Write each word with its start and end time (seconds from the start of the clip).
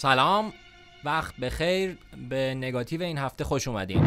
سلام. 0.00 0.52
وقت 1.04 1.36
بخیر 1.36 1.98
به 2.28 2.54
نگاتیو 2.54 3.02
این 3.02 3.18
هفته 3.18 3.44
خوش 3.44 3.68
اومدین. 3.68 4.04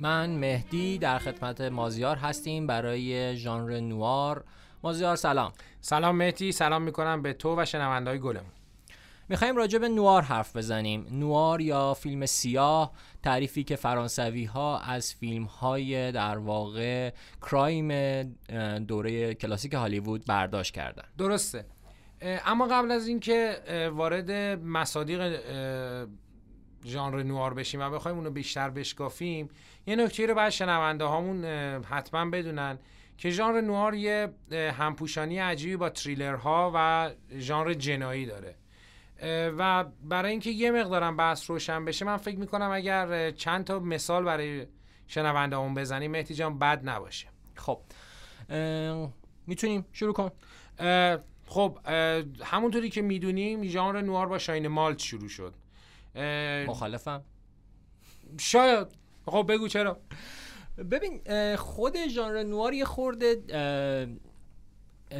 من 0.00 0.30
مهدی 0.30 0.98
در 0.98 1.18
خدمت 1.18 1.60
مازیار 1.60 2.16
هستیم 2.16 2.66
برای 2.66 3.36
ژانر 3.36 3.80
نوار. 3.80 4.44
مازیار 4.82 5.16
سلام. 5.16 5.52
سلام 5.80 6.16
مهدی. 6.16 6.52
سلام 6.52 6.82
می‌کنم 6.82 7.22
به 7.22 7.32
تو 7.32 7.60
و 7.60 7.64
شنوندهای 7.64 8.18
گلمون. 8.18 8.63
می‌خوایم 9.28 9.56
راجع 9.56 9.78
به 9.78 9.88
نوار 9.88 10.22
حرف 10.22 10.56
بزنیم. 10.56 11.06
نوار 11.10 11.60
یا 11.60 11.94
فیلم 11.94 12.26
سیاه 12.26 12.92
تعریفی 13.22 13.64
که 13.64 13.76
فرانسوی 13.76 14.44
ها 14.44 14.78
از 14.78 15.14
فیلم 15.14 15.44
های 15.44 16.12
در 16.12 16.38
واقع 16.38 17.12
کرایم 17.42 18.22
دوره 18.78 19.34
کلاسیک 19.34 19.74
هالیوود 19.74 20.24
برداشت 20.26 20.74
کردن. 20.74 21.04
درسته. 21.18 21.66
اما 22.22 22.66
قبل 22.66 22.90
از 22.90 23.08
اینکه 23.08 23.56
وارد 23.94 24.30
مصادیق 24.60 25.40
ژانر 26.84 27.22
نوار 27.22 27.54
بشیم 27.54 27.80
و 27.80 27.90
بخوایم 27.90 28.16
اونو 28.16 28.30
بیشتر 28.30 28.70
بشکافیم 28.70 29.48
یه 29.86 29.96
نکته 29.96 30.26
رو 30.26 30.34
باید 30.34 30.50
شنونده 30.50 31.04
هامون 31.04 31.44
حتما 31.84 32.30
بدونن 32.30 32.78
که 33.18 33.30
ژانر 33.30 33.60
نوار 33.60 33.94
یه 33.94 34.28
همپوشانی 34.52 35.38
عجیبی 35.38 35.76
با 35.76 35.88
تریلرها 35.88 36.72
و 36.74 37.10
ژانر 37.38 37.74
جنایی 37.74 38.26
داره. 38.26 38.54
و 39.58 39.84
برای 40.02 40.30
اینکه 40.30 40.50
یه 40.50 40.70
مقدارم 40.70 41.16
بحث 41.16 41.50
روشن 41.50 41.84
بشه 41.84 42.04
من 42.04 42.16
فکر 42.16 42.38
می‌کنم 42.38 42.70
اگر 42.70 43.30
چند 43.30 43.64
تا 43.64 43.78
مثال 43.78 44.24
برای 44.24 44.66
شنونده 45.06 45.56
همون 45.56 45.74
بزنیم 45.74 46.10
مهدی 46.10 46.34
جان 46.34 46.58
بد 46.58 46.88
نباشه. 46.88 47.26
خب 47.56 47.80
می‌تونیم 49.46 49.86
شروع 49.92 50.12
کن 50.12 50.30
خب 51.46 51.78
همونطوری 52.44 52.90
که 52.90 53.02
می‌دونیم 53.02 53.64
ژانر 53.64 54.00
نوار 54.00 54.26
با 54.26 54.38
شاین 54.38 54.68
مالت 54.68 54.98
شروع 54.98 55.28
شد. 55.28 55.54
مخالفم. 56.68 57.22
شاید. 58.40 58.86
خب 59.26 59.46
بگو 59.48 59.68
چرا. 59.68 60.00
ببین 60.90 61.20
خود 61.56 62.06
ژانر 62.08 62.42
نوار 62.42 62.74
یه 62.74 62.84
خورده 62.84 63.36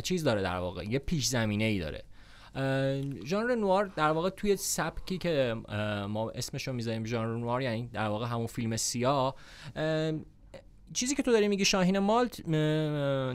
چیز 0.03 0.25
داره 0.25 0.43
در 0.43 0.57
واقع 0.57 0.85
یه 0.85 0.99
پیش 0.99 1.27
زمینه 1.27 1.65
ای 1.65 1.79
داره. 1.79 2.05
ژانر 3.25 3.55
نوار 3.55 3.85
در 3.97 4.11
واقع 4.11 4.31
توی 4.31 4.57
سبکی 4.57 5.19
که 5.19 5.55
ما 6.09 6.31
اسمش 6.31 6.69
رو 6.69 6.75
می‌ذاریم 6.75 7.05
ژانر 7.05 7.37
نوار 7.37 7.63
یعنی 7.63 7.91
در 7.93 8.09
واقع 8.09 8.27
همون 8.27 8.47
فیلم 8.47 8.77
سیاه 8.77 9.35
چیزی 10.93 11.15
که 11.15 11.23
تو 11.23 11.33
داری 11.33 11.49
میگی 11.49 11.65
شاهین 11.65 11.99
مالت 11.99 12.43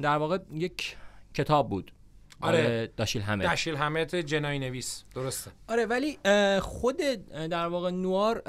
در 0.02 0.18
واقع 0.18 0.38
یک 0.54 0.98
کتاب 1.34 1.70
بود. 1.70 1.92
آره. 2.42 2.92
داشیل 2.98 3.22
همت 3.22 3.44
داشیل 3.44 3.76
همت 3.76 4.16
جنایی 4.16 4.60
نویس. 4.60 5.04
درسته. 5.16 5.52
آره 5.68 5.86
ولی 5.86 6.18
خود 6.60 6.98
در 7.50 7.68
واقع 7.68 7.92
نوار 7.92 8.42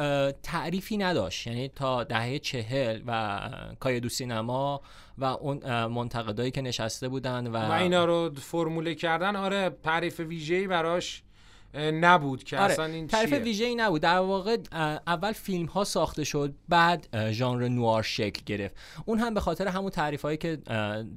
تعریفی 0.42 0.96
نداشت. 0.96 1.46
یعنی 1.46 1.69
تا 1.69 2.05
دهه 2.05 2.38
چهل 2.38 3.02
و 3.06 3.41
کایدو 3.80 4.08
سینما 4.08 4.80
و 5.18 5.24
اون 5.24 5.86
منتقدایی 5.86 6.50
که 6.50 6.62
نشسته 6.62 7.08
بودن 7.08 7.46
و 7.46 7.56
و 7.56 7.72
اینا 7.72 8.05
رو 8.05 8.34
فرموله 8.34 8.95
کردن 8.95 9.36
آره 9.36 9.70
تعریف 9.83 10.20
ویژه‌ای 10.20 10.67
براش 10.67 11.23
نبود 11.75 12.45
که 12.45 12.58
آره، 12.58 12.73
اصلا 12.73 12.85
این 12.85 13.07
تعریف 13.07 13.31
چیه؟ 13.31 13.39
ویژه‌ای 13.39 13.75
نبود. 13.75 14.01
در 14.01 14.19
واقع 14.19 14.57
اول 15.07 15.33
فیلم 15.33 15.67
ها 15.67 15.85
ساخته 15.85 16.25
شد 16.25 16.55
بعد 16.69 17.31
ژانر 17.31 17.69
نوار 17.69 18.03
شکل 18.03 18.41
گرفت. 18.47 18.77
اون 19.05 19.19
هم 19.19 19.35
به 19.35 19.41
خاطر 19.41 19.69
همون 19.69 19.91
تعریف 19.91 20.23
هایی 20.23 20.36
که 20.36 20.57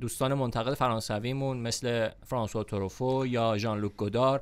دوستان 0.01 0.33
منتقد 0.33 0.73
فرانسویمون 0.73 1.57
مثل 1.57 2.09
فرانسوا 2.25 2.63
توروفو 2.63 3.25
یا 3.27 3.57
ژان 3.57 3.79
لوک 3.79 3.95
گودار 3.95 4.41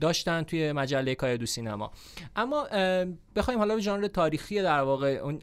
داشتن 0.00 0.42
توی 0.42 0.72
مجله 0.72 1.14
کایدو 1.14 1.46
سینما. 1.46 1.92
اما 2.36 2.66
بخوایم 3.36 3.58
حالا 3.58 3.74
به 3.74 3.80
ژانر 3.80 4.06
تاریخی 4.06 4.62
در 4.62 4.80
واقع 4.80 5.08
اون 5.08 5.38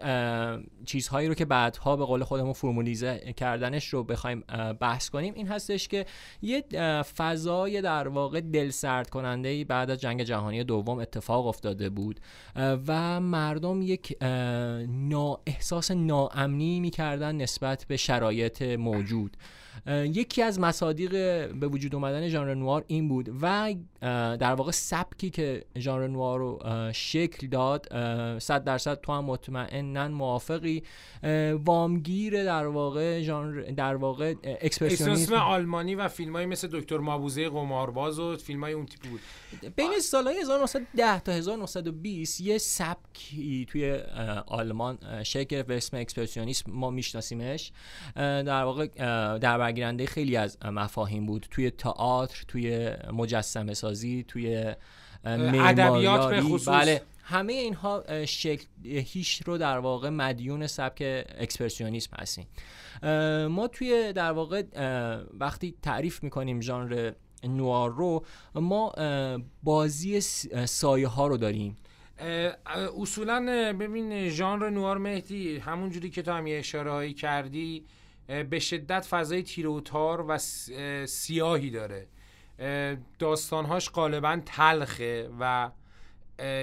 چیزهایی 0.85 1.27
رو 1.27 1.33
که 1.33 1.45
بعدها 1.45 1.95
به 1.95 2.05
قول 2.05 2.23
خودمون 2.23 2.53
فرمولیزه 2.53 3.33
کردنش 3.37 3.87
رو 3.87 4.03
بخوایم 4.03 4.43
بحث 4.79 5.09
کنیم. 5.09 5.33
این 5.33 5.47
هستش 5.47 5.87
که 5.87 6.05
یه 6.41 6.63
فضای 7.17 7.81
در 7.81 8.07
واقع 8.07 8.41
دل 8.41 8.69
سرد 8.69 9.09
کننده 9.37 9.63
بعد 9.63 9.89
از 9.89 10.01
جنگ 10.01 10.23
جهانی 10.23 10.63
دوم 10.63 10.99
اتفاق 10.99 11.47
افتاده 11.47 11.89
بود 11.89 12.19
و 12.55 13.19
مردم 13.19 13.81
یک 13.81 14.23
نا 14.89 15.39
احساس 15.45 15.91
ناامنی 15.91 16.79
می‌کردن 16.79 17.35
نسبت 17.35 17.85
به 17.87 17.97
شرایط 17.97 18.61
موجود. 18.61 19.37
یکی 19.87 20.41
از 20.41 20.59
مصادیق 20.59 21.11
به 21.53 21.67
وجود 21.67 21.95
اومدن 21.95 22.27
ژانر 22.27 22.53
نوار 22.53 22.83
این 22.87 23.07
بود 23.07 23.29
و 23.41 23.73
در 24.37 24.53
واقع 24.53 24.71
سبکی 24.71 25.29
که 25.29 25.65
ژانر 25.77 26.07
نوار 26.07 26.39
رو 26.39 26.59
شکل 26.93 27.47
داد 27.47 27.87
صد 28.39 28.63
درصد 28.63 29.01
تو 29.01 29.13
هم 29.13 29.25
مطمئنا 29.25 30.07
موافقی. 30.07 30.83
وامگیر 31.65 32.43
در 32.43 32.67
واقع 32.67 33.21
ژانر 33.21 33.61
در 33.61 33.95
واقع 33.95 34.33
اکسپرسیونیسم. 34.43 35.33
آلمانی 35.33 35.95
و 35.95 36.07
فیلمایی 36.07 36.45
مثل 36.45 36.67
دکتر 36.71 36.97
مابوزه 36.97 37.49
قمارباز 37.49 38.19
و 38.19 38.37
فیلمای 38.37 38.73
اون 38.73 38.85
تیپی 38.85 39.09
بود. 39.09 39.21
بین 39.75 39.99
سالهای 39.99 40.41
1910 40.41 41.19
تا 41.19 41.31
1920 41.31 42.41
یه 42.41 42.57
سبکی 42.57 43.65
توی 43.69 43.95
آلمان 44.47 45.23
شکل 45.23 45.43
گرفت 45.43 45.67
به 45.67 45.77
اسم 45.77 45.97
اکسپرسیونیسم 45.97 46.71
ما 46.71 46.89
میشناسیمش. 46.89 47.71
در 48.15 48.63
واقع 48.63 48.87
در 49.37 49.57
برگیرنده 49.67 50.05
خیلی 50.05 50.37
از 50.37 50.57
مفاهیم 50.65 51.25
بود. 51.25 51.47
توی 51.51 51.69
تئاتر 51.69 52.43
توی 52.47 52.89
مجسمه 53.13 53.73
سازی 53.73 54.25
توی 54.27 54.73
ادبیات 55.25 56.29
به 56.29 56.41
خصوص. 56.41 56.69
بله. 56.69 57.01
همه 57.23 57.53
اینها 57.53 58.25
شکل 58.25 58.65
هیچ 58.83 59.41
رو 59.45 59.57
در 59.57 59.77
واقع 59.77 60.09
مدیون 60.09 60.67
سبک 60.67 61.01
اکسپرسیونیسم 61.37 62.17
هستیم. 62.19 62.47
ما 63.47 63.67
توی 63.67 64.13
در 64.13 64.31
واقع 64.31 64.63
وقتی 65.39 65.75
تعریف 65.81 66.23
می‌کنیم 66.23 66.61
ژانر 66.61 67.11
نوار 67.43 67.91
رو 67.91 68.25
ما 68.55 68.93
بازی 69.63 70.21
سایه 70.65 71.07
ها 71.07 71.27
رو 71.27 71.37
داریم. 71.37 71.77
اصولا 73.01 73.73
ببین 73.79 74.29
ژانر 74.29 74.69
نوار 74.69 74.97
مهدی 74.97 75.57
همون 75.57 75.89
جوری 75.89 76.09
که 76.09 76.21
تو 76.21 76.31
هم 76.31 76.47
یه 76.47 76.59
اشاره 76.59 76.91
هایی 76.91 77.13
کردی 77.13 77.85
به 78.27 78.59
شدت 78.59 79.05
فضای 79.05 79.43
تیروتار 79.43 80.25
و 80.27 80.37
سیاهی 81.05 81.69
داره. 81.69 82.07
داستانهاش 83.19 83.89
غالبا 83.89 84.41
تلخه 84.45 85.29
و 85.39 85.71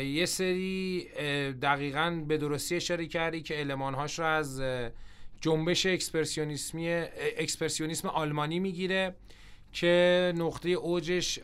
یه 0.02 0.26
سری 0.26 1.04
دقیقا 1.62 2.24
به 2.28 2.38
درستی 2.38 2.76
اشاره 2.76 3.06
کردی 3.06 3.42
که 3.42 3.60
المانهاش 3.60 4.18
رو 4.18 4.24
از 4.24 4.62
جنبش 5.40 5.86
اکسپرسیونیسمی 5.86 6.88
اکسپرسیونیسم 7.38 8.08
آلمانی 8.08 8.58
می‌گیره 8.58 9.14
که 9.72 10.32
نقطه 10.36 10.68
اوجش 10.68 11.34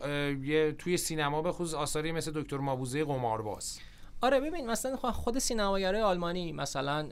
توی 0.79 0.97
سینما 0.97 1.43
به 1.43 1.53
خصوص 1.53 1.75
آثاری 1.75 2.13
مثل 2.13 2.33
دکتر 2.35 2.57
مابوزه 2.57 3.05
قمارباز. 3.05 3.81
آره 4.23 4.41
ببین 4.41 4.67
مثلا 4.67 4.97
خود 4.97 5.39
سینماگرای 5.39 6.01
آلمانی 6.01 6.53
مثلا 6.53 7.09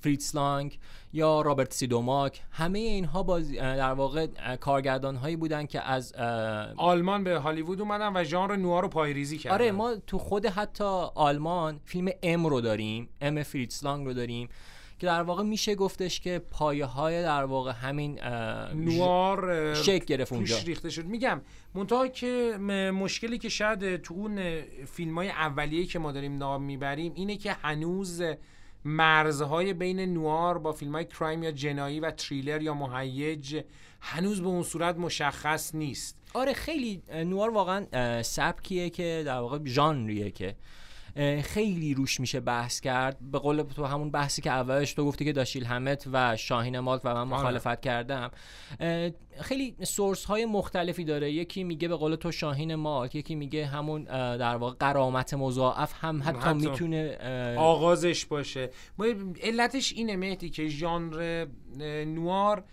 فریتز 0.00 0.36
لانگ 0.36 0.78
یا 1.12 1.40
رابرت 1.40 1.72
سیودماک 1.72 2.42
همه 2.50 2.78
اینها 2.78 3.22
باز 3.22 3.52
در 3.52 3.92
واقع 3.92 4.26
کارگردان 4.60 5.16
هایی 5.16 5.36
بودن 5.36 5.66
که 5.66 5.80
از 5.80 6.12
آلمان 6.76 7.24
به 7.24 7.38
هالیوود 7.38 7.80
اومدن 7.80 8.12
و 8.16 8.24
ژانر 8.24 8.56
نوآر 8.56 8.82
رو 8.82 8.88
پایریزی 8.88 9.38
کردن. 9.38 9.54
آره 9.54 9.72
ما 9.72 9.96
تو 10.06 10.18
خود 10.18 10.46
حتی 10.46 10.84
آلمان 11.14 11.80
فیلم 11.84 12.08
ام 12.22 12.46
رو 12.46 12.60
داریم 12.60 13.08
ام 13.20 13.42
فریتز 13.42 13.84
لانگ 13.84 14.06
رو 14.06 14.12
داریم. 14.12 14.48
که 15.02 15.06
در 15.06 15.22
واقع 15.22 15.42
میشه 15.42 15.74
گفتش 15.74 16.20
که 16.20 16.38
پایه 16.50 16.84
های 16.84 17.22
در 17.22 17.44
واقع 17.44 17.72
همین 17.72 18.20
نوار 18.74 19.74
شکل 19.74 20.04
گرفت 20.04 20.32
اونجا. 20.32 20.58
ریخته 20.58 20.90
شد. 20.90 21.06
میگم 21.06 21.40
منتها 21.74 22.08
که 22.08 22.56
مشکلی 22.94 23.38
که 23.38 23.48
شاید 23.48 23.96
تو 23.96 24.14
اون 24.14 24.62
فیلم 24.86 25.14
های 25.14 25.28
اولیه 25.28 25.86
که 25.86 25.98
ما 25.98 26.12
داریم 26.12 26.38
نام 26.38 26.62
می‌بریم 26.62 27.12
اینه 27.14 27.36
که 27.36 27.52
هنوز 27.52 28.22
مرزهای 28.84 29.72
بین 29.72 30.00
نوار 30.00 30.58
با 30.58 30.72
فیلم 30.72 30.92
های 30.92 31.04
کرایم 31.04 31.42
یا 31.42 31.50
جنایی 31.50 32.00
و 32.00 32.10
تریلر 32.10 32.62
یا 32.62 32.74
مهیج 32.74 33.62
هنوز 34.00 34.40
به 34.40 34.46
اون 34.46 34.62
صورت 34.62 34.96
مشخص 34.96 35.74
نیست. 35.74 36.22
آره 36.34 36.52
خیلی 36.52 37.02
نوار 37.14 37.50
واقعا 37.50 38.22
سبکیه 38.22 38.90
که 38.90 39.22
در 39.26 39.38
واقع 39.38 39.58
ژانریه 39.64 40.30
که 40.30 40.54
خیلی 41.42 41.94
روش 41.94 42.20
میشه 42.20 42.40
بحث 42.40 42.80
کرد. 42.80 43.18
به 43.32 43.38
قول 43.38 43.62
تو 43.62 43.84
همون 43.84 44.10
بحثی 44.10 44.42
که 44.42 44.50
اولش 44.50 44.92
تو 44.92 45.04
گفتی 45.04 45.24
که 45.24 45.32
داشیل 45.32 45.64
همت 45.64 46.08
و 46.12 46.36
شاهین 46.36 46.78
مالک 46.78 47.00
و 47.04 47.08
من 47.08 47.16
آره. 47.16 47.24
مخالفت 47.24 47.80
کردم. 47.80 48.30
خیلی 49.40 49.76
سورس 49.82 50.24
های 50.24 50.44
مختلفی 50.44 51.04
داره. 51.04 51.32
یکی 51.32 51.64
میگه 51.64 51.88
به 51.88 51.96
قول 51.96 52.14
تو 52.14 52.32
شاهین 52.32 52.74
مالک 52.74 53.14
یکی 53.14 53.34
میگه 53.34 53.66
همون 53.66 54.04
در 54.36 54.56
واقع 54.56 54.76
قرامت 54.80 55.34
مضاعف 55.34 55.94
هم 56.00 56.22
حتی, 56.22 56.38
حتی 56.38 56.70
می‌تونه 56.70 57.16
آغازش 57.58 58.26
باشه. 58.26 58.70
علتش 59.42 59.92
اینه 59.92 60.16
مهدی 60.16 60.50
که 60.50 60.68
ژانر 60.68 61.46
نوار 62.06 62.64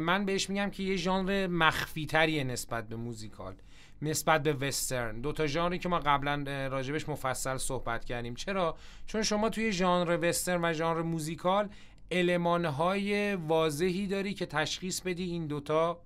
من 0.00 0.24
بهش 0.24 0.50
میگم 0.50 0.70
که 0.70 0.82
یه 0.82 0.96
ژانر 0.96 1.46
مخفی 1.46 2.06
تریه 2.06 2.44
نسبت 2.44 2.88
به 2.88 2.96
موزیکال. 2.96 3.54
نسبت 4.02 4.42
به 4.42 4.52
وسترن. 4.52 5.20
دو 5.20 5.32
تا 5.32 5.46
ژانری 5.46 5.78
که 5.78 5.88
ما 5.88 5.98
قبلا 5.98 6.68
راجبش 6.68 7.08
مفصل 7.08 7.56
صحبت 7.56 8.04
کردیم. 8.04 8.34
چرا؟ 8.34 8.76
چون 9.06 9.22
شما 9.22 9.50
توی 9.50 9.72
ژانر 9.72 10.18
وسترن 10.22 10.64
و 10.64 10.72
ژانر 10.72 11.02
موزیکال 11.02 11.68
المانهای 12.10 13.34
واضحی 13.34 14.06
داری 14.06 14.34
که 14.34 14.46
تشخیص 14.46 15.00
بدی 15.00 15.24
این 15.24 15.46
دوتا 15.46 16.02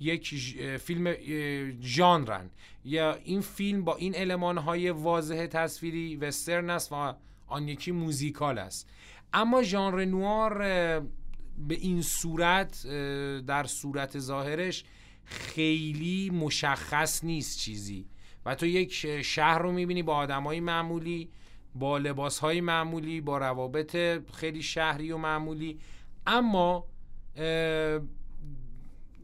یک 0.00 0.28
فیلم 0.76 1.14
ژانرن. 1.80 2.50
یا 2.84 3.14
این 3.14 3.40
فیلم 3.40 3.84
با 3.84 3.96
این 3.96 4.16
المانهای 4.16 4.90
واضح 4.90 5.46
تصویری 5.46 6.16
وسترن 6.16 6.70
است 6.70 6.92
و 6.92 7.14
آن 7.46 7.68
یکی 7.68 7.92
موزیکال 7.92 8.58
است. 8.58 8.88
اما 9.32 9.62
ژانر 9.62 10.04
نوار 10.04 10.58
به 11.58 11.74
این 11.74 12.02
صورت 12.02 12.86
در 13.46 13.64
صورت 13.64 14.18
ظاهرش 14.18 14.84
خیلی 15.26 16.30
مشخص 16.30 17.24
نیست 17.24 17.58
چیزی. 17.58 18.06
و 18.46 18.54
تو 18.54 18.66
یک 18.66 19.22
شهر 19.22 19.58
رو 19.58 19.72
می‌بینی 19.72 20.02
با 20.02 20.16
آدمای 20.16 20.60
معمولی 20.60 21.30
با 21.74 21.98
لباس 21.98 22.38
های 22.38 22.60
معمولی 22.60 23.20
با 23.20 23.38
روابط 23.38 23.96
خیلی 24.34 24.62
شهری 24.62 25.12
و 25.12 25.16
معمولی. 25.18 25.78
اما 26.26 26.86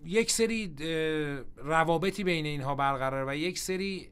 یک 0.04 0.30
سری 0.30 0.74
روابطی 1.56 2.24
بین 2.24 2.46
اینها 2.46 2.74
برقرار 2.74 3.28
و 3.28 3.36
یک 3.36 3.58
سری 3.58 4.08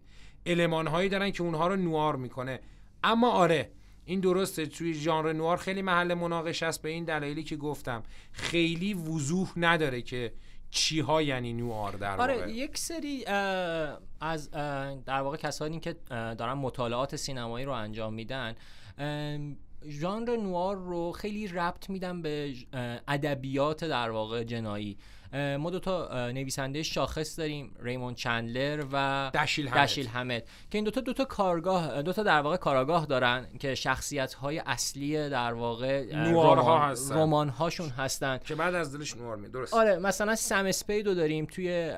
علمان 0.47 0.87
هایی 0.87 1.09
دارن 1.09 1.31
که 1.31 1.43
اونها 1.43 1.69
رو 1.69 1.77
نوار 1.77 2.17
می‌کنه. 2.17 2.61
اما 3.05 3.31
آره 3.31 3.71
این 4.05 4.21
درسته. 4.21 4.67
توی 4.67 4.95
ژانر 4.95 5.33
نوار 5.33 5.57
خیلی 5.57 5.83
محل 5.83 6.15
مناقشه 6.15 6.67
است 6.67 6.83
به 6.83 6.89
این 6.89 7.05
دلایلی 7.05 7.43
که 7.43 7.57
گفتم. 7.57 8.03
خیلی 8.33 8.95
وضوح 8.95 9.53
نداره 9.57 10.03
که 10.03 10.33
چی 10.71 11.01
ها 11.01 11.23
یعنی 11.23 11.53
نوار 11.53 11.93
در 11.93 12.21
آره 12.21 12.35
واقع. 12.35 12.51
یک 12.51 12.79
سری 12.79 13.25
از 14.21 14.51
در 15.07 15.21
واقع 15.21 15.37
کسانی 15.37 15.81
که 15.81 15.97
دارن 16.11 16.53
مطالعات 16.53 17.17
سینمایی 17.17 17.67
رو 17.67 17.73
انجام 17.73 18.15
میدن 18.15 18.55
ژانر 19.89 20.37
نوار 20.37 20.77
رو 20.77 21.13
خیلی 21.13 21.49
ربط 21.49 21.91
میدن 21.91 22.23
به 22.23 22.55
ادبیات 23.09 23.85
در 23.85 24.11
واقع 24.11 24.45
جنایی 24.45 24.97
ما 25.33 25.71
دو 25.71 25.79
تا 25.79 26.31
نویسنده 26.31 26.83
شاخص 26.83 27.39
داریم 27.39 27.75
ریمون 27.81 28.15
چندلر 28.15 28.85
و 28.93 29.31
دشیل 29.35 29.69
حمد. 29.69 29.85
دشیل 29.85 30.07
حمد 30.07 30.43
که 30.43 30.79
این 30.79 30.85
دوتا 30.85 31.01
دوتا 31.01 31.25
کارگاه 31.25 32.03
دوتا 32.03 32.23
در 32.23 32.41
واقع 32.41 32.57
کاراگاه 32.57 33.07
دارن 33.07 33.47
که 33.61 33.75
شخصیت 33.75 34.35
های 34.35 34.59
اصلی 34.59 35.29
در 35.29 35.53
واقع 35.53 36.17
نوارها 36.17 36.79
هستن. 36.89 37.15
رمان 37.15 37.49
هاشون 37.49 37.89
هستن. 37.89 38.39
که 38.45 38.55
بعد 38.55 38.75
از 38.75 38.97
دلش 38.97 39.17
نوار 39.17 39.37
می 39.37 39.49
درست. 39.49 39.75
آره 39.75 39.99
مثلا 39.99 40.35
سم 40.35 40.67
اسپید 40.67 41.07
رو 41.07 41.15
داریم 41.15 41.47
توی 41.47 41.93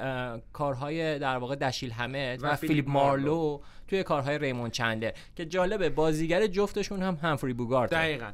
کارهای 0.52 1.18
در 1.18 1.36
واقع 1.36 1.56
دشیل 1.56 1.90
حمد 1.90 2.42
و, 2.42 2.46
و 2.46 2.56
فیلیپ 2.56 2.88
مارلو, 2.88 3.34
مارلو. 3.34 3.60
توی 3.88 4.02
کارهای 4.02 4.38
ریمون 4.38 4.70
چندلر. 4.70 5.12
که 5.36 5.44
جالبه 5.44 5.90
بازیگر 5.90 6.46
جفتشون 6.46 7.02
هم 7.02 7.18
همفری 7.22 7.52
بوگارد 7.52 7.90
دقیقاً. 7.90 8.30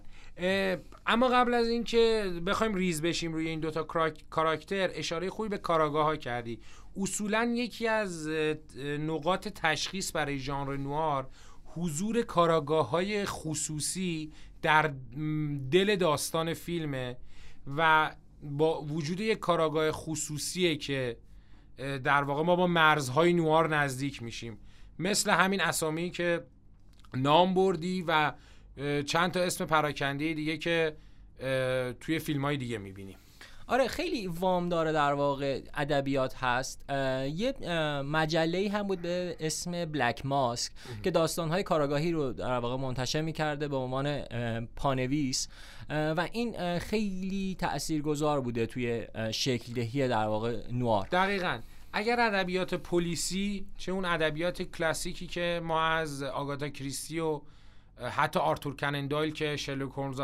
اما 1.07 1.29
قبل 1.29 1.55
از 1.55 1.69
اینکه 1.69 2.33
بخوایم 2.47 2.75
ریز 2.75 3.03
بشیم 3.03 3.33
روی 3.33 3.49
این 3.49 3.61
دوتا 3.61 3.83
کاراکتر 4.31 4.91
اشاره 4.95 5.31
خوبی 5.31 5.49
به 5.49 5.59
کاراگاه 5.59 6.05
ها 6.05 6.17
کردی. 6.17 6.61
اصولا 6.97 7.53
یکی 7.57 7.89
از 7.89 8.29
نقاط 8.99 9.49
تشخیص 9.49 10.17
برای 10.17 10.39
ژانر 10.39 10.77
نوار 10.77 11.29
حضور 11.65 12.23
کاراگاه 12.23 12.91
های 12.91 13.25
خصوصی 13.25 14.33
در 14.63 14.95
دل 15.71 15.97
داستان 15.97 16.55
فیلمه 16.55 17.17
و 17.77 18.15
با 18.43 18.83
وجود 18.83 19.21
یک 19.21 19.39
کاراگاه 19.39 19.93
خصوصیه 19.93 20.77
که 20.77 21.17
در 21.79 22.23
واقع 22.23 22.43
ما 22.43 22.57
با 22.57 22.67
مرزهای 22.67 23.33
نوار 23.33 23.77
نزدیک 23.77 24.23
میشیم. 24.23 24.59
مثل 24.99 25.31
همین 25.31 25.61
اسامی 25.61 26.11
که 26.11 26.45
نام 27.15 27.55
بردی 27.55 28.05
و 28.07 28.33
چند 29.07 29.31
تا 29.31 29.41
اسم 29.41 29.65
پراکنده 29.65 30.35
دیگه 30.35 30.57
که 30.57 30.97
توی 32.01 32.19
فیلم 32.19 32.45
های 32.45 32.57
دیگه 32.57 32.79
می‌بینیم. 32.79 33.17
آره 33.67 33.89
خیلی 33.89 34.27
وام 34.27 34.69
داره 34.69 34.93
در 34.93 35.13
واقع 35.13 35.61
ادبیات 35.75 36.35
هست. 36.37 36.85
یه 37.35 37.55
مجله 38.03 38.71
هم 38.71 38.83
بود 38.83 39.03
به 39.03 39.37
اسم 39.41 39.85
بلک 39.85 40.27
ماسک 40.27 40.73
که 41.03 41.11
داستانهای 41.11 41.63
کاراگاهی 41.63 42.13
رو 42.13 42.33
در 42.33 42.59
واقع 42.59 42.83
منتشر 42.83 43.21
می‌کرده 43.21 43.69
به 43.69 43.77
عنوان 43.77 44.21
پانویس. 44.77 45.49
و 45.91 46.29
این 46.33 46.79
خیلی 46.79 47.57
تاثیرگذار 47.59 48.41
بوده 48.41 48.67
توی 48.67 49.07
شکل 49.33 49.73
دهی 49.73 50.09
در 50.09 50.27
واقع 50.27 50.57
نوار. 50.73 51.09
دقیقا. 51.13 51.59
اگر 51.93 52.21
ادبیات 52.21 52.75
پلیسی 52.75 53.67
چه 53.79 53.93
اون 53.93 54.05
ادبیات 54.05 54.63
کلاسیکی 54.63 55.27
که 55.27 55.61
ما 55.65 55.83
از 55.83 56.23
آگاتا 56.23 56.69
کریستی 56.69 57.21
و 57.21 57.41
حتی 58.13 58.41
آرتور 58.41 58.77
کنندایل 58.77 59.33
که 59.33 59.57
شلوک 59.57 59.93
هولمز 59.93 60.21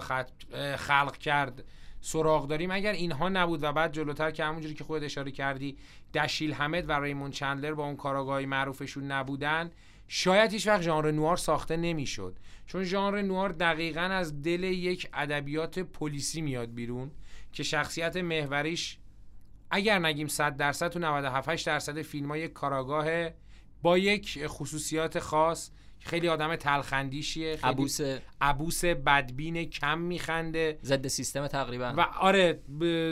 خلق 0.76 1.16
کرد 1.16 1.64
سراغ 2.00 2.48
داریم. 2.48 2.70
اگر 2.70 2.92
اینها 2.92 3.28
نبود 3.28 3.62
و 3.62 3.72
بعد 3.72 3.92
جلوتر 3.92 4.30
که 4.30 4.44
همونجوری 4.44 4.74
که 4.74 4.84
خود 4.84 5.04
اشاره 5.04 5.30
کردی 5.30 5.76
دشیل 6.14 6.52
حمد 6.52 6.88
و 6.88 6.92
ریمون 6.92 7.30
چندلر 7.30 7.74
با 7.74 7.84
اون 7.84 7.96
کاراگاهی 7.96 8.46
معروفشون 8.46 9.12
نبودن 9.12 9.70
شاید 10.08 10.52
هیچ 10.52 10.66
وقت 10.66 10.82
ژانر 10.82 11.10
نوار 11.10 11.36
ساخته 11.36 11.76
نمی‌شد. 11.76 12.38
چون 12.66 12.84
ژانر 12.84 13.22
نوار 13.22 13.48
دقیقا 13.48 14.00
از 14.00 14.42
دل 14.42 14.62
یک 14.62 15.08
ادبیات 15.14 15.78
پلیسی 15.78 16.42
میاد 16.42 16.74
بیرون 16.74 17.10
که 17.52 17.62
شخصیت 17.62 18.16
محوریش 18.16 18.98
اگر 19.70 19.98
نگیم 19.98 20.26
100 20.26 20.56
درصد 20.56 20.88
تو 20.88 20.98
97 20.98 21.66
درصد 21.66 22.02
فیلم 22.02 22.28
های 22.28 22.48
کاراگاه 22.48 23.30
با 23.82 23.98
یک 23.98 24.46
خصوصیات 24.46 25.18
خاص 25.18 25.70
خیلی 26.04 26.28
آدم 26.28 26.56
تلخندیشیه 26.56 27.56
خیلی 27.56 27.72
عبوس 27.72 28.00
عبوس 28.40 28.84
بدبین 28.84 29.64
کم 29.64 29.98
میخنده. 29.98 30.78
ضد 30.84 31.08
سیستم 31.08 31.46
تقریبا. 31.46 31.94
و 31.96 32.00
آره 32.00 32.60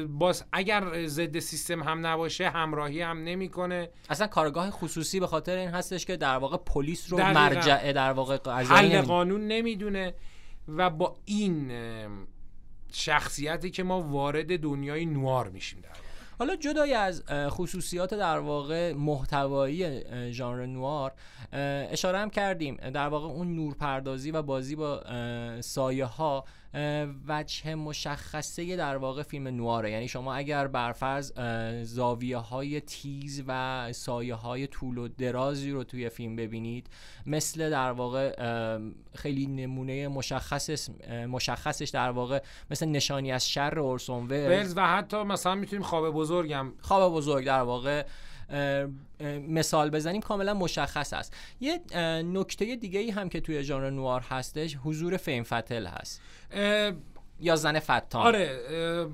باز 0.09 0.45
اگر 0.53 1.07
ضد 1.07 1.39
سیستم 1.39 1.83
هم 1.83 2.07
نباشه 2.07 2.51
همراهی 2.51 3.03
هم 3.03 3.25
نمی‌کنه. 3.25 3.91
اصلا 4.11 4.27
کارگاه 4.27 4.71
خصوصی 4.71 5.21
به 5.21 5.27
خاطر 5.27 5.57
این 5.57 5.69
هستش 5.69 6.07
که 6.07 6.17
در 6.17 6.37
واقع 6.37 6.57
پلیس 6.57 7.13
رو 7.13 7.19
مرجع 7.19 7.93
در 7.93 8.13
واقع 8.13 8.39
حل 8.63 9.01
قانون 9.01 9.47
نمی‌دونه. 9.47 10.15
و 10.69 10.91
با 10.91 11.17
این 11.25 11.73
شخصیتی 12.93 13.71
که 13.71 13.83
ما 13.83 14.03
وارد 14.03 14.61
دنیای 14.61 15.07
نوار 15.07 15.49
میشیم 15.49 15.81
در 15.81 15.91
حالا 16.39 16.57
جدای 16.57 16.95
از 16.95 17.23
خصوصیات 17.31 18.15
در 18.15 18.39
واقع 18.39 18.93
محتوایی 18.93 20.03
ژانر 20.33 20.67
نوار 20.67 21.13
اشاره 21.91 22.19
هم 22.19 22.31
کردیم 22.31 22.77
در 22.77 23.09
واقع 23.09 23.27
اون 23.27 23.57
نورپردازی 23.57 24.31
و 24.31 24.43
بازی 24.43 24.77
با 24.77 25.03
سایه 25.61 26.05
ها 26.05 26.45
وجه 27.29 27.75
مشخصه 27.75 28.77
در 28.77 28.97
واقع 28.97 29.23
فیلم 29.23 29.49
نواره. 29.49 29.91
یعنی 29.91 30.09
شما 30.09 30.35
اگر 30.35 30.67
برفرض 30.67 31.33
زاویه 31.83 32.37
های 32.37 32.81
تیز 32.81 33.45
و 33.47 33.93
سایه 33.93 34.35
های 34.35 34.67
طول 34.67 34.99
و 34.99 35.09
درازی 35.09 35.71
رو 35.71 35.85
توی 35.85 36.09
فیلم 36.09 36.37
ببینید 36.37 36.87
مثل 37.27 37.71
در 37.71 37.93
واقع 37.93 38.35
خیلی 39.15 39.47
نمونه 39.47 40.09
مشخص 40.09 40.91
مشخصش 41.29 41.89
در 41.89 42.11
واقع 42.11 42.43
مثل 42.71 42.87
نشانی 42.87 43.33
از 43.33 43.49
شر 43.49 43.79
اورسون 43.79 44.27
ولز 44.27 44.75
و 44.77 44.87
حتی 44.87 45.17
مثلا 45.23 45.55
می‌تونیم 45.55 45.83
خواب 45.83 46.15
بزرگم. 46.15 46.73
خواب 46.81 47.13
بزرگ 47.15 47.47
در 47.47 47.63
واقع 47.63 48.05
مثال 49.49 49.91
بزنیم 49.91 50.21
کاملا 50.21 50.55
مشخص 50.55 51.13
است. 51.13 51.37
یه 51.61 51.81
نکته 52.23 52.77
دیگه 52.77 53.01
ای 53.01 53.11
هم 53.11 53.29
که 53.29 53.41
توی 53.41 53.65
ژانر 53.65 53.91
نوار 53.91 54.21
هستش 54.21 54.77
حضور 54.85 55.17
فیم 55.17 55.43
فتل 55.43 55.87
هست. 55.87 56.21
یا 57.41 57.57
زن 57.57 57.79
فتان. 57.79 58.27
آره 58.27 58.47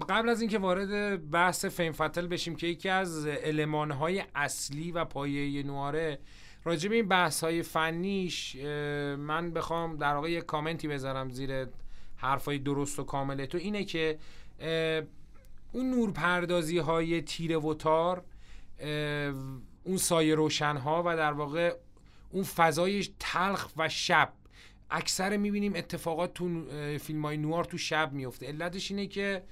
قبل 0.08 0.28
از 0.28 0.40
اینکه 0.40 0.58
وارد 0.58 1.30
بحث 1.30 1.64
فیم 1.64 1.92
فتل 1.92 2.26
بشیم 2.26 2.56
که 2.56 2.66
یکی 2.66 2.88
از 2.88 3.26
المانهای 3.26 4.24
اصلی 4.34 4.92
و 4.92 5.04
پایه 5.04 5.62
نواره 5.62 6.18
راجع 6.64 6.88
به 6.88 6.94
این 6.94 7.08
بحث 7.08 7.44
های 7.44 7.62
فنیش 7.62 8.56
من 9.18 9.50
بخوام 9.50 9.96
در 9.96 10.14
واقع 10.14 10.30
یه 10.30 10.40
کامنتی 10.40 10.88
بذارم 10.88 11.30
زیر 11.30 11.66
حرفای 12.16 12.58
درست 12.58 12.98
و 12.98 13.04
کامله 13.04 13.46
تو. 13.46 13.58
اینه 13.58 13.84
که 13.84 14.18
اون 15.72 15.90
نورپردازی 15.90 16.78
های 16.78 17.22
تیره 17.22 17.58
و 17.58 17.74
تار 17.74 18.24
اون 19.84 19.96
سایه 19.96 20.34
روشن 20.34 20.76
ها 20.76 21.02
و 21.06 21.16
در 21.16 21.32
واقع 21.32 21.74
اون 22.30 22.44
فضای 22.44 23.08
تلخ 23.18 23.68
و 23.76 23.88
شب. 23.88 24.32
اکثر 24.90 25.36
می‌بینیم 25.36 25.74
اتفاقات 25.76 26.34
تو 26.34 26.64
فیلم 26.98 27.24
های 27.24 27.36
نوار 27.36 27.64
تو 27.64 27.78
شب 27.78 28.12
میفته 28.12 28.46
علتش 28.46 28.90
اینه 28.90 29.06
که 29.06 29.42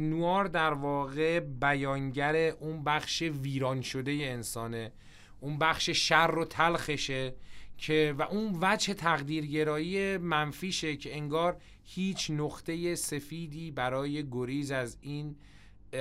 نوار 0.00 0.44
در 0.44 0.72
واقع 0.72 1.40
بیانگر 1.40 2.36
اون 2.36 2.84
بخش 2.84 3.22
ویران 3.22 3.82
شده 3.82 4.12
انسانه. 4.12 4.92
اون 5.40 5.58
بخش 5.58 5.90
شر 5.90 6.34
و 6.38 6.44
تلخشه 6.44 7.34
که 7.78 8.14
و 8.18 8.22
اون 8.22 8.58
وجه 8.60 8.94
تقدیرگرایی 8.94 10.16
منفیشه 10.16 10.96
که 10.96 11.16
انگار 11.16 11.56
هیچ 11.84 12.30
نقطه 12.30 12.94
سفیدی 12.94 13.70
برای 13.70 14.28
گریز 14.30 14.70
از 14.70 14.98
این 15.00 15.36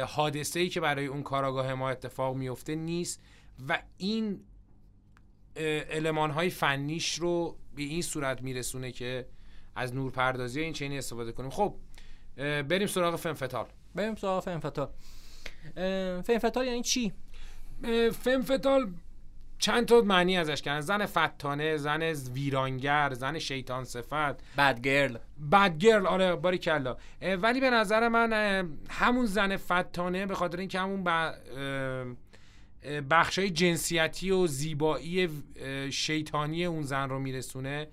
حادثه 0.07 0.59
ای 0.59 0.69
که 0.69 0.79
برای 0.79 1.05
اون 1.05 1.23
کاراگاه 1.23 1.73
ما 1.73 1.89
اتفاق 1.89 2.35
میفته 2.35 2.75
نیست 2.75 3.21
و 3.67 3.81
این 3.97 4.39
علمان 5.89 6.31
های 6.31 6.49
فنیش 6.49 7.13
رو 7.15 7.57
به 7.75 7.81
این 7.83 8.01
صورت 8.01 8.41
میرسونه 8.41 8.91
که 8.91 9.27
از 9.75 9.95
نورپردازی 9.95 10.61
این 10.61 10.73
چینی 10.73 10.97
استفاده 10.97 11.31
کنیم. 11.31 11.49
خب 11.49 11.75
بریم 12.37 12.87
سراغ 12.87 13.15
فنفتال. 13.15 13.65
بریم 13.95 14.15
سراغ 14.15 14.43
فنفتال. 14.43 14.89
فنفتال 16.21 16.65
یعنی 16.65 16.81
چی؟ 16.81 17.13
فنفتال 18.11 18.93
چند 19.59 19.85
تا 19.85 20.01
معنی 20.01 20.37
ازش 20.37 20.61
کردن؟ 20.61 20.81
زن 20.81 21.05
فتانه 21.05 21.77
زن 21.77 22.03
ویرانگر 22.33 23.13
زن 23.13 23.39
شیطان 23.39 23.83
صفت. 23.83 24.55
بد 24.57 24.81
گرل 24.81 25.17
بد 25.51 25.77
گرل 25.77 26.07
آره 26.07 26.35
باری 26.35 26.57
کلا 26.57 26.97
ولی 27.21 27.59
به 27.59 27.69
نظر 27.69 28.07
من 28.07 28.33
همون 28.89 29.25
زن 29.25 29.57
فتانه 29.57 30.25
به 30.25 30.35
خاطر 30.35 30.57
اینکه 30.57 30.79
همون 30.79 31.03
بخش 33.09 33.39
های 33.39 33.49
جنسیتی 33.49 34.31
و 34.31 34.47
زیبایی 34.47 35.29
شیطانی 35.91 36.65
اون 36.65 36.83
زن 36.83 37.09
رو 37.09 37.19
میرسونه 37.19 37.87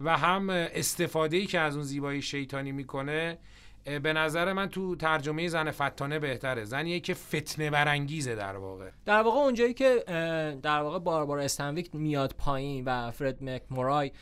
و 0.00 0.16
هم 0.16 0.50
استفاده 0.50 1.36
ای 1.36 1.46
که 1.46 1.58
از 1.60 1.74
اون 1.74 1.84
زیبایی 1.84 2.22
شیطانی 2.22 2.72
می‌کنه 2.72 3.38
به 3.84 4.12
نظر 4.12 4.52
من 4.52 4.68
تو 4.68 4.96
ترجمه 4.96 5.48
زن 5.48 5.70
فتانه 5.70 6.18
بهتره. 6.18 6.64
زنیه 6.64 7.00
که 7.00 7.14
فتنه 7.14 7.70
برانگیزه 7.70 8.34
در 8.34 8.56
واقع. 8.56 8.90
در 9.04 9.22
واقع 9.22 9.38
اونجایی 9.38 9.74
که 9.74 10.04
در 10.62 10.82
واقع 10.82 10.98
باربارا 10.98 11.42
استنویک 11.42 11.94
میاد 11.94 12.34
پایین 12.38 12.84
و 12.84 13.10
فرد 13.10 13.44
مک 13.44 13.62
مورای 13.70 14.12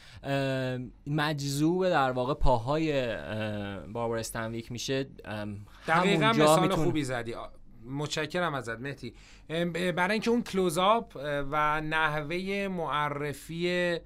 مجذوب 1.06 1.88
در 1.88 2.10
واقع 2.10 2.34
پاهای 2.34 3.16
باربارا 3.92 4.20
استنویک 4.20 4.72
میشه 4.72 5.06
دقیقا 5.88 6.28
مثال 6.28 6.60
میتون... 6.60 6.84
خوبی 6.84 7.04
زدی. 7.04 7.34
متشکرم 7.84 8.54
ازت 8.54 8.80
مهدی. 8.80 9.14
برای 9.96 10.12
اینکه 10.12 10.30
اون 10.30 10.42
کلوزآپ 10.42 11.16
و 11.50 11.80
نحوه 11.80 12.68
معرفی 12.70 13.98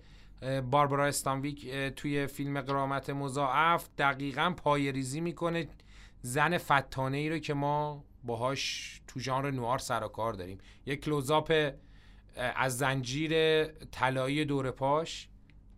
باربارا 0.70 1.06
استانویک 1.06 1.70
توی 1.70 2.26
فیلم 2.26 2.61
قرامت 2.61 3.11
مضاعف 3.11 3.88
دقیقا 3.99 4.54
پای 4.56 4.92
ریزی 4.92 5.20
می‌کنه 5.20 5.68
زن 6.20 6.58
فتانه 6.58 7.16
ای 7.16 7.30
رو 7.30 7.38
که 7.38 7.54
ما 7.54 8.04
باهاش 8.25 9.00
تو 9.06 9.20
ژانر 9.20 9.50
نوار 9.50 9.78
سر 9.78 10.04
و 10.04 10.08
کار 10.08 10.32
داریم. 10.32 10.58
یک 10.87 11.04
کلوزاپ 11.04 11.72
از 12.37 12.78
زنجیر 12.78 13.64
طلایی 13.64 14.44
دور 14.44 14.70
پاش 14.70 15.28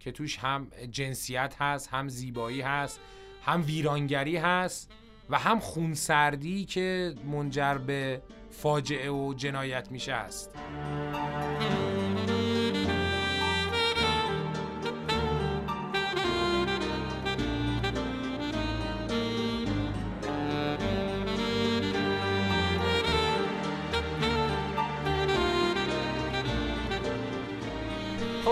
که 0.00 0.12
توش 0.12 0.38
هم 0.38 0.71
جنسیت 0.90 1.54
هست 1.59 1.88
هم 1.88 2.09
زیبایی 2.09 2.61
هست 2.61 3.00
هم 3.42 3.62
ویرانگری 3.66 4.37
هست 4.37 4.92
و 5.30 5.38
هم 5.38 5.61
خونسردی 5.61 6.64
که 6.64 7.14
منجر 7.33 7.75
به 7.75 8.23
فاجعه 8.50 9.11
و 9.11 9.35
جنایت 9.35 9.90
میشه 9.90 10.12
است. 10.12 10.54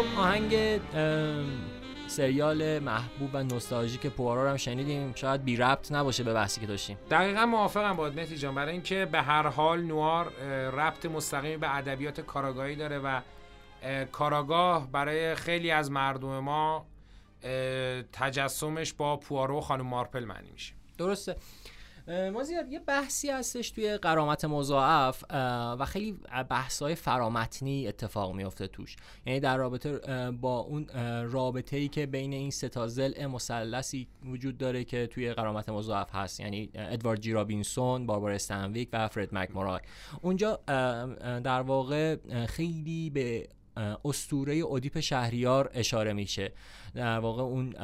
خب 0.03 0.19
آهنگ 0.19 0.81
سریال 2.07 2.79
محبوب 2.79 3.31
و 3.33 3.43
نوستالژیک 3.43 4.07
پوارا 4.07 4.45
رو 4.45 4.51
هم 4.51 4.57
شنیدیم. 4.57 5.15
شاید 5.15 5.45
بی 5.45 5.57
ربط 5.57 5.93
نباشه 5.93 6.23
به 6.23 6.35
بحثی 6.35 6.61
که 6.61 6.67
داشتیم. 6.67 6.99
دقیقا 7.11 7.47
موافقم 7.47 7.97
با 7.97 8.11
مهدی 8.11 8.37
جان. 8.37 8.55
برای 8.55 8.73
اینکه 8.73 9.09
به 9.13 9.23
هر 9.23 9.47
حال 9.47 9.83
نوار 9.83 10.33
ربط 10.71 11.07
مستقیمی 11.07 11.57
به 11.57 11.77
ادبیات 11.77 12.21
کاراگاهی 12.21 12.77
داره 12.77 12.99
و 12.99 13.21
کاراگاه 14.13 14.91
برای 14.93 15.35
خیلی 15.35 15.71
از 15.71 15.91
مردم 15.91 16.39
ما 16.39 16.87
تجسمش 18.13 18.93
با 18.93 19.17
پوارو 19.17 19.59
و 19.59 19.61
خانم 19.61 19.87
مارپل 19.87 20.25
معنی 20.25 20.51
میشه. 20.53 20.73
درسته. 20.99 21.37
ما 22.09 22.43
زیاد 22.43 22.73
یه 22.73 22.79
بحثی 22.79 23.31
هستش 23.31 23.71
توی 23.71 23.97
قرامت 23.97 24.45
مضاعف 24.45 25.25
و 25.79 25.85
خیلی 25.87 26.13
بحث 26.51 26.83
فرامتنی 26.83 27.89
اتفاق 27.89 28.35
میفته 28.35 28.67
توش. 28.67 28.97
یعنی 29.27 29.41
در 29.41 29.57
رابطه 29.57 29.99
با 30.31 30.59
اون 30.59 30.87
رابطه 31.31 31.77
ای 31.77 31.89
که 31.89 32.07
بین 32.07 32.33
این 32.33 32.51
سه 32.51 32.69
تا 32.69 32.89
مثلثی 33.33 34.09
وجود 34.25 34.59
داره 34.59 34.85
که 34.85 35.07
توی 35.07 35.33
غرامت 35.33 35.69
مضاعف 35.69 36.15
هست. 36.15 36.41
یعنی 36.41 36.71
ادوارد 36.75 37.21
جی 37.21 37.33
رابینسون 37.33 38.07
باربارا 38.07 38.31
استنویک 38.31 38.89
و 38.93 39.09
فرد 39.09 39.35
مکمورای 39.35 39.81
اونجا 40.23 40.61
در 41.45 41.63
واقع 41.63 42.17
خیلی 42.47 43.11
به 43.11 43.49
اسطوره 44.05 44.55
اودیپ 44.55 45.01
شهریار 45.01 45.71
اشاره 45.75 46.13
میشه. 46.13 46.53
در 46.95 47.19
واقع 47.19 47.43
اون 47.43 47.75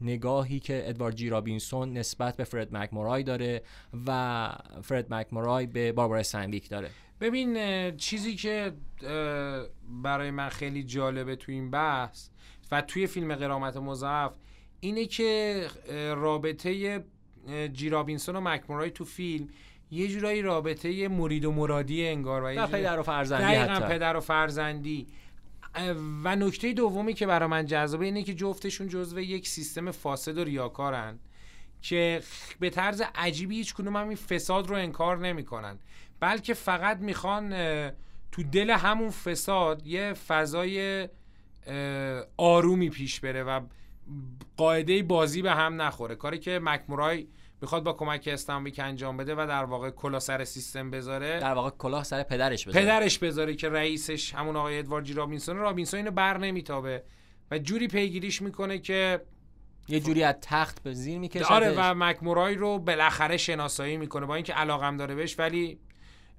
نگاهی 0.00 0.60
که 0.60 0.88
ادوارد 0.88 1.14
جی 1.14 1.28
رابینسون 1.28 1.92
نسبت 1.92 2.36
به 2.36 2.44
فرد 2.44 2.76
مکمورای 2.76 3.22
داره 3.22 3.62
و 4.06 4.48
فرد 4.82 5.14
مکمورای 5.14 5.66
به 5.66 5.92
باربارا 5.92 6.22
سنویک 6.22 6.68
داره. 6.68 6.90
ببین 7.20 7.96
چیزی 7.96 8.34
که 8.34 8.72
برای 10.02 10.30
من 10.30 10.48
خیلی 10.48 10.82
جالبه 10.82 11.36
تو 11.36 11.52
این 11.52 11.70
بحث 11.70 12.28
و 12.72 12.80
توی 12.82 13.06
فیلم 13.06 13.34
قرامت 13.34 13.76
مضاعف 13.76 14.32
اینه 14.80 15.06
که 15.06 15.66
رابطه 16.16 17.04
جی 17.72 17.88
رابینسون 17.88 18.36
و 18.36 18.40
مکمورای 18.40 18.90
تو 18.90 19.04
فیلم 19.04 19.48
یه 19.90 20.08
جورایی 20.08 20.42
رابطه 20.42 21.08
مرید 21.08 21.44
و 21.44 21.52
مرادی 21.52 22.08
انگار 22.08 22.42
و 22.42 22.66
پدر 22.66 23.00
و 23.00 23.02
فرزندی 23.02 23.44
دقیقا 23.44 23.86
پدر 23.88 24.16
و 24.16 24.20
فرزندی. 24.20 25.06
و 26.24 26.36
نکته 26.36 26.72
دومی 26.72 27.14
که 27.14 27.26
برای 27.26 27.48
من 27.48 27.66
جذابه 27.66 28.04
اینه 28.04 28.22
که 28.22 28.34
جفتشون 28.34 28.88
جزو 28.88 29.20
یک 29.20 29.48
سیستم 29.48 29.90
فاسد 29.90 30.38
و 30.38 30.44
ریاکارن 30.44 31.18
که 31.82 32.22
به 32.60 32.70
طرز 32.70 33.02
عجیبی 33.14 33.56
هیچ 33.56 33.74
کدوم 33.74 33.96
هم 33.96 34.08
این 34.08 34.16
فساد 34.16 34.68
رو 34.68 34.76
انکار 34.76 35.18
نمی‌کنن. 35.18 35.78
بلکه 36.20 36.54
فقط 36.54 36.98
می‌خوان 36.98 37.50
تو 38.32 38.42
دل 38.52 38.70
همون 38.70 39.10
فساد 39.10 39.86
یه 39.86 40.12
فضای 40.12 41.08
آرومی 42.36 42.90
پیش 42.90 43.20
بره 43.20 43.42
و 43.42 43.60
قاعده 44.56 45.02
بازی 45.02 45.42
به 45.42 45.50
هم 45.50 45.82
نخوره. 45.82 46.14
کاری 46.14 46.38
که 46.38 46.60
مکمورای 46.62 47.26
می‌خواد 47.62 47.82
با 47.84 47.92
کمک 47.92 48.28
استانبیک 48.32 48.78
انجام 48.78 49.16
بده 49.16 49.34
و 49.34 49.46
در 49.48 49.64
واقع 49.64 49.90
کلاه 49.90 50.20
سر 50.20 50.44
سیستم 50.44 50.90
بذاره. 50.90 51.40
در 51.40 51.54
واقع 51.54 51.70
کلاه 51.70 52.04
سر 52.04 52.22
پدرش 52.22 52.68
بذاره. 52.68 52.84
پدرش 52.84 53.18
بذاره 53.18 53.54
که 53.54 53.68
رئیسش 53.68 54.34
همون 54.34 54.56
آقای 54.56 54.78
ادوارد 54.78 55.04
جی 55.04 55.14
رابینسون 55.14 55.56
رابینسون 55.56 55.98
اینو 55.98 56.10
بر 56.10 56.38
نمیتابه 56.38 57.02
و 57.50 57.58
جوری 57.58 57.88
پیگیریش 57.88 58.42
می‌کنه 58.42 58.78
که 58.78 59.20
یه 59.88 60.00
جوری 60.00 60.22
از 60.22 60.34
تخت 60.40 60.82
به 60.82 60.92
زیر 60.92 61.18
می‌کشه 61.18 61.44
آره 61.44 61.74
و 61.76 61.94
مکمورای 61.94 62.54
رو 62.54 62.78
بالاخره 62.78 63.36
شناسایی 63.36 63.96
می‌کنه 63.96 64.26
با 64.26 64.34
اینکه 64.34 64.52
علاقم 64.52 64.96
داره 64.96 65.14
بهش 65.14 65.38
ولی 65.38 65.78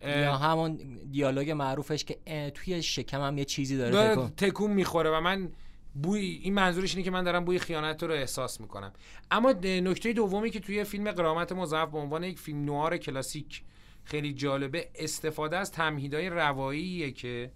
یا 0.01 0.37
همون 0.37 0.79
دیالوگ 1.11 1.51
معروفش 1.51 2.03
که 2.03 2.51
توی 2.53 2.81
شکم 2.83 3.21
هم 3.21 3.37
یه 3.37 3.45
چیزی 3.45 3.77
داره, 3.77 3.91
داره 3.91 4.29
تکون 4.37 4.71
می‌خوره 4.71 5.09
و 5.09 5.21
من 5.21 5.49
بوی 6.01 6.39
این 6.43 6.53
منظورش 6.53 6.91
اینه 6.95 7.03
که 7.03 7.11
من 7.11 7.23
دارم 7.23 7.45
بوی 7.45 7.59
خیانت 7.59 8.03
رو 8.03 8.13
احساس 8.13 8.61
می‌کنم. 8.61 8.93
اما 9.31 9.51
نکته 9.63 10.13
دومی 10.13 10.49
که 10.49 10.59
توی 10.59 10.83
فیلم 10.83 11.11
قرامت 11.11 11.51
مضاعف 11.51 11.89
به 11.89 11.97
عنوان 11.97 12.23
یک 12.23 12.39
فیلم 12.39 12.65
نوار 12.65 12.97
کلاسیک 12.97 13.63
خیلی 14.03 14.33
جالبه 14.33 14.89
استفاده 14.95 15.57
از 15.57 15.71
تمهیدهای 15.71 16.29
رواییه 16.29 17.11
که 17.11 17.51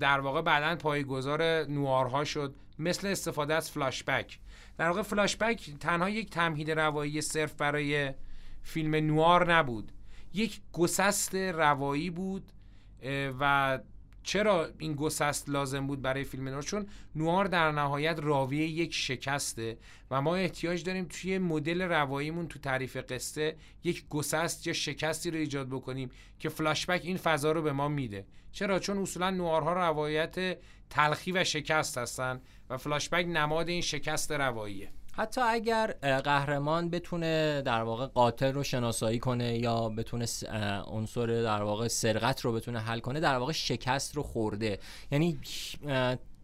در 0.00 0.20
واقع 0.20 0.42
بعدا 0.42 0.76
پایگذار 0.76 1.42
نوارها 1.64 2.24
شد 2.24 2.54
مثل 2.78 3.06
استفاده 3.06 3.54
از 3.54 3.70
فلاشبک. 3.70 4.38
در 4.78 4.88
واقع 4.88 5.02
فلاشبک 5.02 5.70
تنها 5.80 6.10
یک 6.10 6.30
تمهید 6.30 6.70
روایی 6.70 7.20
صرف 7.20 7.54
برای 7.54 8.12
فیلم 8.62 8.94
نوار 8.94 9.52
نبود. 9.52 9.92
یک 10.34 10.60
گسست 10.72 11.34
روایی 11.34 12.10
بود 12.10 12.52
و 13.40 13.78
چرا 14.24 14.70
این 14.78 14.94
گسست 14.94 15.48
لازم 15.48 15.86
بود 15.86 16.02
برای 16.02 16.24
فیلم 16.24 16.48
نوار 16.48 16.62
چون 16.62 16.86
نوار 17.14 17.44
در 17.44 17.72
نهایت 17.72 18.18
راوی 18.22 18.56
یک 18.56 18.94
شکسته 18.94 19.78
و 20.10 20.22
ما 20.22 20.36
احتیاج 20.36 20.84
داریم 20.84 21.04
توی 21.04 21.38
مدل 21.38 21.82
رواییمون 21.82 22.48
تو 22.48 22.58
تعریف 22.58 22.96
قصه 22.96 23.56
یک 23.84 24.04
گسست 24.08 24.66
یا 24.66 24.72
شکستی 24.72 25.30
رو 25.30 25.38
ایجاد 25.38 25.68
بکنیم 25.68 26.10
که 26.38 26.48
فلاشبک 26.48 27.00
این 27.04 27.16
فضا 27.16 27.52
رو 27.52 27.62
به 27.62 27.72
ما 27.72 27.88
میده. 27.88 28.26
چرا؟ 28.52 28.78
چون 28.78 28.98
اصولا 28.98 29.30
نوارها 29.30 29.72
روایت 29.72 30.58
تلخی 30.90 31.32
و 31.32 31.44
شکست 31.44 31.98
هستن 31.98 32.40
و 32.70 32.76
فلاشبک 32.76 33.26
نماد 33.28 33.68
این 33.68 33.80
شکست 33.80 34.32
رواییه. 34.32 34.92
حتی 35.16 35.40
اگر 35.40 35.86
قهرمان 36.24 36.90
بتونه 36.90 37.62
در 37.62 37.82
واقع 37.82 38.06
قاتل 38.06 38.52
رو 38.52 38.62
شناسایی 38.62 39.18
کنه 39.18 39.58
یا 39.58 39.88
بتونه 39.88 40.26
عنصر 40.86 41.26
در 41.26 41.62
واقع 41.62 41.88
سرقت 41.88 42.40
رو 42.40 42.52
بتونه 42.52 42.80
حل 42.80 42.98
کنه 42.98 43.20
در 43.20 43.38
واقع 43.38 43.52
شکست 43.52 44.16
رو 44.16 44.22
خورده. 44.22 44.78
یعنی 45.10 45.38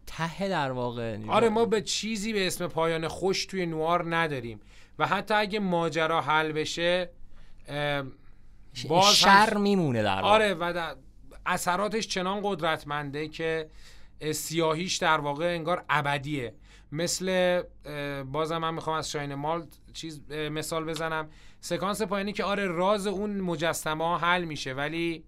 ته 0.07 0.49
در 0.49 0.71
واقع. 0.71 1.17
آره 1.27 1.49
ما 1.49 1.65
به 1.65 1.81
چیزی 1.81 2.33
به 2.33 2.47
اسم 2.47 2.67
پایان 2.67 3.07
خوش 3.07 3.45
توی 3.45 3.65
نوار 3.65 4.15
نداریم. 4.15 4.59
و 4.99 5.07
حتی 5.07 5.33
اگه 5.33 5.59
ماجرا 5.59 6.21
حل 6.21 6.51
بشه 6.51 7.09
باز 8.87 9.15
شر 9.15 9.57
میمونه 9.57 10.03
در 10.03 10.21
واقع. 10.21 10.27
آره 10.27 10.53
و 10.53 10.95
اثراتش 11.45 12.07
چنان 12.07 12.39
قدرتمنده 12.43 13.27
که 13.27 13.69
سیاهیش 14.33 14.97
در 14.97 15.17
واقع 15.19 15.45
انگار 15.45 15.85
ابدیه. 15.89 16.53
مثل 16.91 17.61
بازم 18.23 18.57
من 18.57 18.73
می‌خوام 18.73 18.97
از 18.97 19.11
شاین 19.11 19.33
مال 19.33 19.65
چیز 19.93 20.31
مثال 20.31 20.85
بزنم. 20.85 21.29
سکانس 21.59 22.01
پایینی 22.01 22.33
که 22.33 22.43
آره 22.43 22.67
راز 22.67 23.07
اون 23.07 23.41
مجسمه 23.41 24.17
حل 24.17 24.43
میشه 24.43 24.73
ولی 24.73 25.23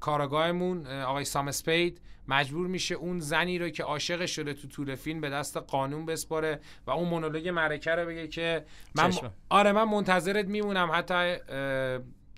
کاراگاهمون 0.00 0.86
آقای 0.86 1.24
سام 1.24 1.48
اسپید 1.48 2.00
مجبور 2.28 2.66
میشه 2.66 2.94
اون 2.94 3.20
زنی 3.20 3.58
رو 3.58 3.68
که 3.68 3.82
عاشق 3.82 4.26
شده 4.26 4.54
تو 4.54 4.68
طول 4.68 4.94
فیلم 4.94 5.20
به 5.20 5.30
دست 5.30 5.56
قانون 5.56 6.06
بسپاره 6.06 6.60
و 6.86 6.90
اون 6.90 7.08
مونولوگ 7.08 7.48
معرکه 7.48 7.90
رو 7.90 8.06
بگه 8.06 8.28
که 8.28 8.64
من 8.94 9.12
آره 9.48 9.72
من 9.72 9.84
منتظرت 9.84 10.46
میمونم. 10.46 10.90
حتی 10.92 11.36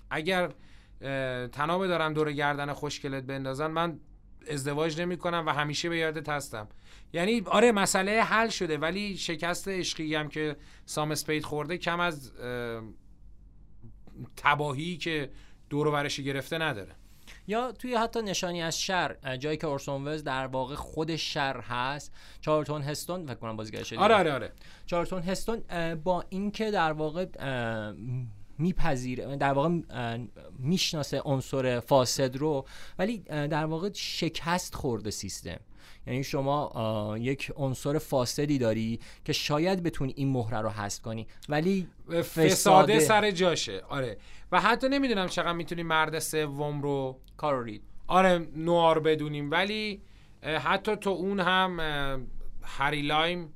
اگر 0.09 0.49
تنابه 1.47 1.87
دارم 1.87 2.13
دور 2.13 2.31
گردن 2.31 2.73
خوشگلت 2.73 3.23
بندازن 3.23 3.67
من 3.67 3.99
ازدواج 4.47 5.01
نمی 5.01 5.17
کنم 5.17 5.43
و 5.47 5.49
همیشه 5.49 5.89
به 5.89 5.97
یادت 5.97 6.29
هستم. 6.29 6.67
یعنی 7.13 7.41
آره 7.45 7.71
مسئله 7.71 8.23
حل 8.23 8.49
شده 8.49 8.77
ولی 8.77 9.17
شکست 9.17 9.67
عشقی 9.67 10.15
هم 10.15 10.29
که 10.29 10.55
سام 10.85 11.11
اسپید 11.11 11.43
خورده 11.43 11.77
کم 11.77 11.99
از 11.99 12.31
تباهی 14.37 14.97
که 14.97 15.31
دور 15.69 15.87
و 15.87 16.07
گرفته 16.07 16.57
نداره. 16.57 16.95
یا 17.47 17.71
توی 17.71 17.95
حتی 17.95 18.21
نشانی 18.21 18.61
از 18.61 18.79
شر 18.79 19.37
جایی 19.37 19.57
که 19.57 19.67
اورسون 19.67 20.07
وز 20.07 20.23
در 20.23 20.47
واقع 20.47 20.75
خود 20.75 21.15
شر 21.15 21.59
هست 21.61 22.13
چارلتون 22.41 22.81
هستون 22.81 23.25
فکر 23.25 23.35
کنم 23.35 23.55
بازیگرش 23.55 23.93
آره 23.93 24.15
آره 24.15 24.33
آره. 24.33 24.51
چارلتون 24.85 25.21
هستون 25.21 25.63
با 25.95 26.25
اینکه 26.29 26.71
در 26.71 26.91
واقع 26.91 27.25
میپذیره 28.59 29.35
در 29.35 29.53
واقع 29.53 29.79
می‌شناسه 30.59 31.21
عنصر 31.21 31.79
فاسد 31.79 32.37
رو 32.37 32.65
ولی 32.99 33.17
در 33.27 33.65
واقع 33.65 33.89
شکست 33.93 34.75
خورده 34.75 35.11
سیستم. 35.11 35.59
یعنی 36.07 36.23
شما 36.23 37.15
یک 37.19 37.51
عنصر 37.55 37.97
فاسدی 37.97 38.57
داری 38.57 38.99
که 39.25 39.33
شاید 39.33 39.83
بتونی 39.83 40.13
این 40.17 40.29
مهره 40.29 40.61
رو 40.61 40.69
حذف 40.69 41.01
کنی 41.01 41.27
ولی 41.49 41.87
فساده 42.35 42.99
سر 42.99 43.31
جاشه. 43.31 43.81
آره. 43.89 44.17
و 44.51 44.61
حتی 44.61 44.89
نمی‌دونم 44.89 45.27
چقدر 45.27 45.53
می‌تونی 45.53 45.83
مرد 45.83 46.19
سوم 46.19 46.81
رو 46.81 47.19
کارورید 47.37 47.81
آره 48.07 48.47
نوار 48.55 48.99
بدونیم. 48.99 49.51
ولی 49.51 50.01
حتی 50.43 50.95
تو 50.95 51.09
اون 51.09 51.39
هم 51.39 51.79
هری 52.63 53.01
لایم 53.01 53.53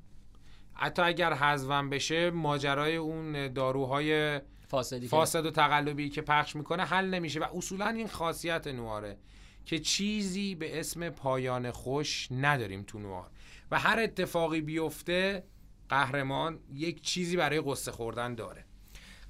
حتی 0.73 1.01
اگر 1.01 1.33
حذفم 1.33 1.89
بشه 1.89 2.31
ماجرای 2.31 2.95
اون 2.95 3.53
داروهای 3.53 4.39
فاسدی 4.73 5.07
فاسد 5.07 5.45
و 5.45 5.51
تقلبی 5.51 6.09
که 6.09 6.21
پخش 6.21 6.55
می‌کنه 6.55 6.85
حل 6.85 7.05
نمیشه 7.05 7.39
و 7.39 7.45
اصولا 7.57 7.87
این 7.87 8.07
خاصیت 8.07 8.67
نواره 8.67 9.17
که 9.65 9.79
چیزی 9.79 10.55
به 10.55 10.79
اسم 10.79 11.09
پایان 11.09 11.71
خوش 11.71 12.27
نداریم 12.31 12.83
تو 12.83 12.99
نوار. 12.99 13.29
و 13.71 13.79
هر 13.79 13.99
اتفاقی 13.99 14.61
بیفته 14.61 15.43
قهرمان 15.89 16.59
یک 16.73 17.01
چیزی 17.01 17.37
برای 17.37 17.61
قصه 17.61 17.91
خوردن 17.91 18.35
داره. 18.35 18.65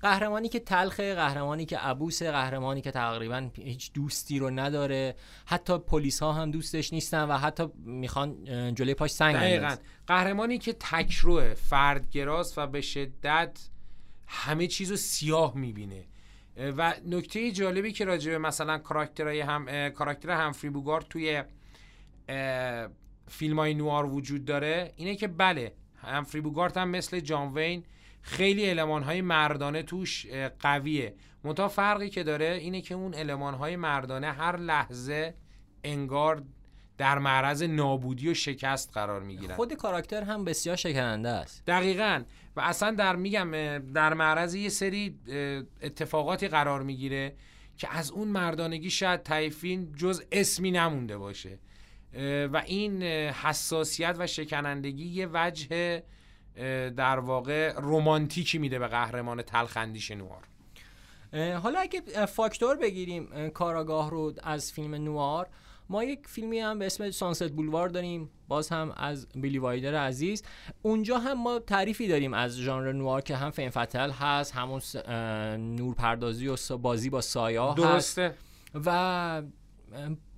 قهرمانی 0.01 0.49
که 0.49 0.59
تلخه 0.59 1.15
قهرمانی 1.15 1.65
که 1.65 1.77
عبوس 1.77 2.23
قهرمانی 2.23 2.81
که 2.81 2.91
تقریبا 2.91 3.49
هیچ 3.55 3.93
دوستی 3.93 4.39
رو 4.39 4.49
نداره. 4.49 5.15
حتی 5.45 5.77
پلیس 5.77 6.23
ها 6.23 6.33
هم 6.33 6.51
دوستش 6.51 6.93
نیستن 6.93 7.23
و 7.23 7.37
حتی 7.37 7.67
می‌خوان 7.75 8.45
جلوی 8.75 8.93
پاش 8.93 9.11
سنگ 9.11 9.35
دقیقا. 9.35 9.75
قهرمانی 10.07 10.57
که 10.57 10.73
تکروه 10.73 11.53
فردگراست 11.53 12.57
و 12.57 12.67
به 12.67 12.81
شدت 12.81 13.69
همه 14.27 14.67
چیز 14.67 14.91
رو 14.91 14.97
سیاه 14.97 15.57
می‌بینه. 15.57 16.05
و 16.57 16.93
نکته 17.05 17.51
جالبی 17.51 17.91
که 17.91 18.05
راجع 18.05 18.31
به 18.31 18.37
مثلا 18.37 18.77
کاراکترهای 18.77 19.41
هم 19.41 19.89
کاراکتر 19.89 20.29
همفری 20.31 20.69
بوگارد 20.69 21.05
توی 21.09 21.43
فیلم 23.27 23.59
های 23.59 23.73
نوار 23.73 24.05
وجود 24.05 24.45
داره 24.45 24.93
اینه 24.95 25.15
که 25.15 25.27
بله 25.27 25.73
همفری 25.95 26.41
بوگارد 26.41 26.77
هم 26.77 26.89
مثل 26.89 27.19
جان 27.19 27.53
وین 27.53 27.83
خیلی 28.21 28.65
علمان 28.65 29.03
های 29.03 29.21
مردانه 29.21 29.83
توش 29.83 30.25
قویه. 30.59 31.15
منتها 31.43 31.67
فرقی 31.67 32.09
که 32.09 32.23
داره 32.23 32.45
اینه 32.45 32.81
که 32.81 32.95
اون 32.95 33.13
علمان 33.13 33.53
های 33.53 33.75
مردانه 33.75 34.31
هر 34.31 34.57
لحظه 34.57 35.35
انگار 35.83 36.43
در 36.97 37.19
معرض 37.19 37.63
نابودی 37.63 38.29
و 38.29 38.33
شکست 38.33 38.93
قرار 38.93 39.23
می‌گیرن. 39.23 39.55
خود 39.55 39.73
کاراکتر 39.73 40.23
هم 40.23 40.45
بسیار 40.45 40.75
شکننده 40.75 41.29
است. 41.29 41.63
دقیقا. 41.67 42.23
و 42.55 42.61
اصلا 42.61 42.91
در 42.91 43.15
میگم 43.15 43.51
در 43.93 44.13
معرض 44.13 44.55
یه 44.55 44.69
سری 44.69 45.19
اتفاقاتی 45.81 46.47
قرار 46.47 46.83
می‌گیره 46.83 47.35
که 47.77 47.97
از 47.97 48.11
اون 48.11 48.27
مردانگی 48.27 48.89
شاید 48.89 49.23
تایفین 49.23 49.91
جز 49.95 50.23
اسمی 50.31 50.71
نمونده 50.71 51.17
باشه. 51.17 51.59
و 52.53 52.63
این 52.65 53.03
حساسیت 53.03 54.15
و 54.19 54.27
شکنندگی 54.27 55.05
یه 55.05 55.29
وجه 55.33 56.03
در 56.89 57.19
واقع 57.19 57.73
رومانتیکی 57.73 58.57
میده 58.57 58.79
به 58.79 58.87
قهرمان 58.87 59.41
تلخندیش 59.41 60.11
نوار. 60.11 60.43
حالا 61.57 61.79
اگه 61.79 62.25
فاکتور 62.25 62.75
بگیریم 62.75 63.49
کاراگاه 63.49 64.11
رو 64.11 64.33
از 64.43 64.71
فیلم 64.71 64.95
نوار 64.95 65.47
ما 65.93 66.03
یک 66.03 66.27
فیلمی 66.27 66.59
هم 66.59 66.79
به 66.79 66.85
اسم 66.85 67.11
سانست 67.11 67.51
بولوار 67.51 67.89
داریم 67.89 68.29
باز 68.47 68.69
هم 68.69 68.93
از 68.97 69.27
بیلی 69.35 69.57
وایدر 69.57 69.95
عزیز. 69.95 70.43
اونجا 70.81 71.17
هم 71.17 71.43
ما 71.43 71.59
تعریفی 71.59 72.07
داریم 72.07 72.33
از 72.33 72.57
ژانر 72.57 72.91
نوار 72.91 73.21
که 73.21 73.35
هم 73.35 73.51
فین 73.51 73.69
فتل 73.69 74.11
هست 74.11 74.55
همون 74.55 74.81
نور 75.57 75.95
پردازی 75.95 76.47
و 76.47 76.77
بازی 76.77 77.09
با 77.09 77.21
سایه 77.21 77.73
درسته. 77.75 78.35
و 78.85 79.41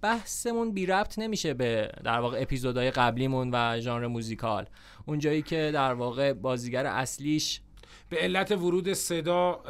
بحثمون 0.01 0.71
بی 0.71 0.85
ربط 0.85 1.19
نمیشه 1.19 1.53
به 1.53 1.91
در 2.03 2.19
واقع 2.19 2.41
اپیزودهای 2.41 2.91
قبلیمون 2.91 3.49
و 3.53 3.79
ژانر 3.79 4.07
موزیکال. 4.07 4.65
اونجایی 5.05 5.41
که 5.41 5.71
در 5.73 5.93
واقع 5.93 6.33
بازیگر 6.33 6.85
اصلیش 6.85 7.61
به 8.09 8.17
علت 8.17 8.51
ورود 8.51 8.93
صدا 8.93 9.61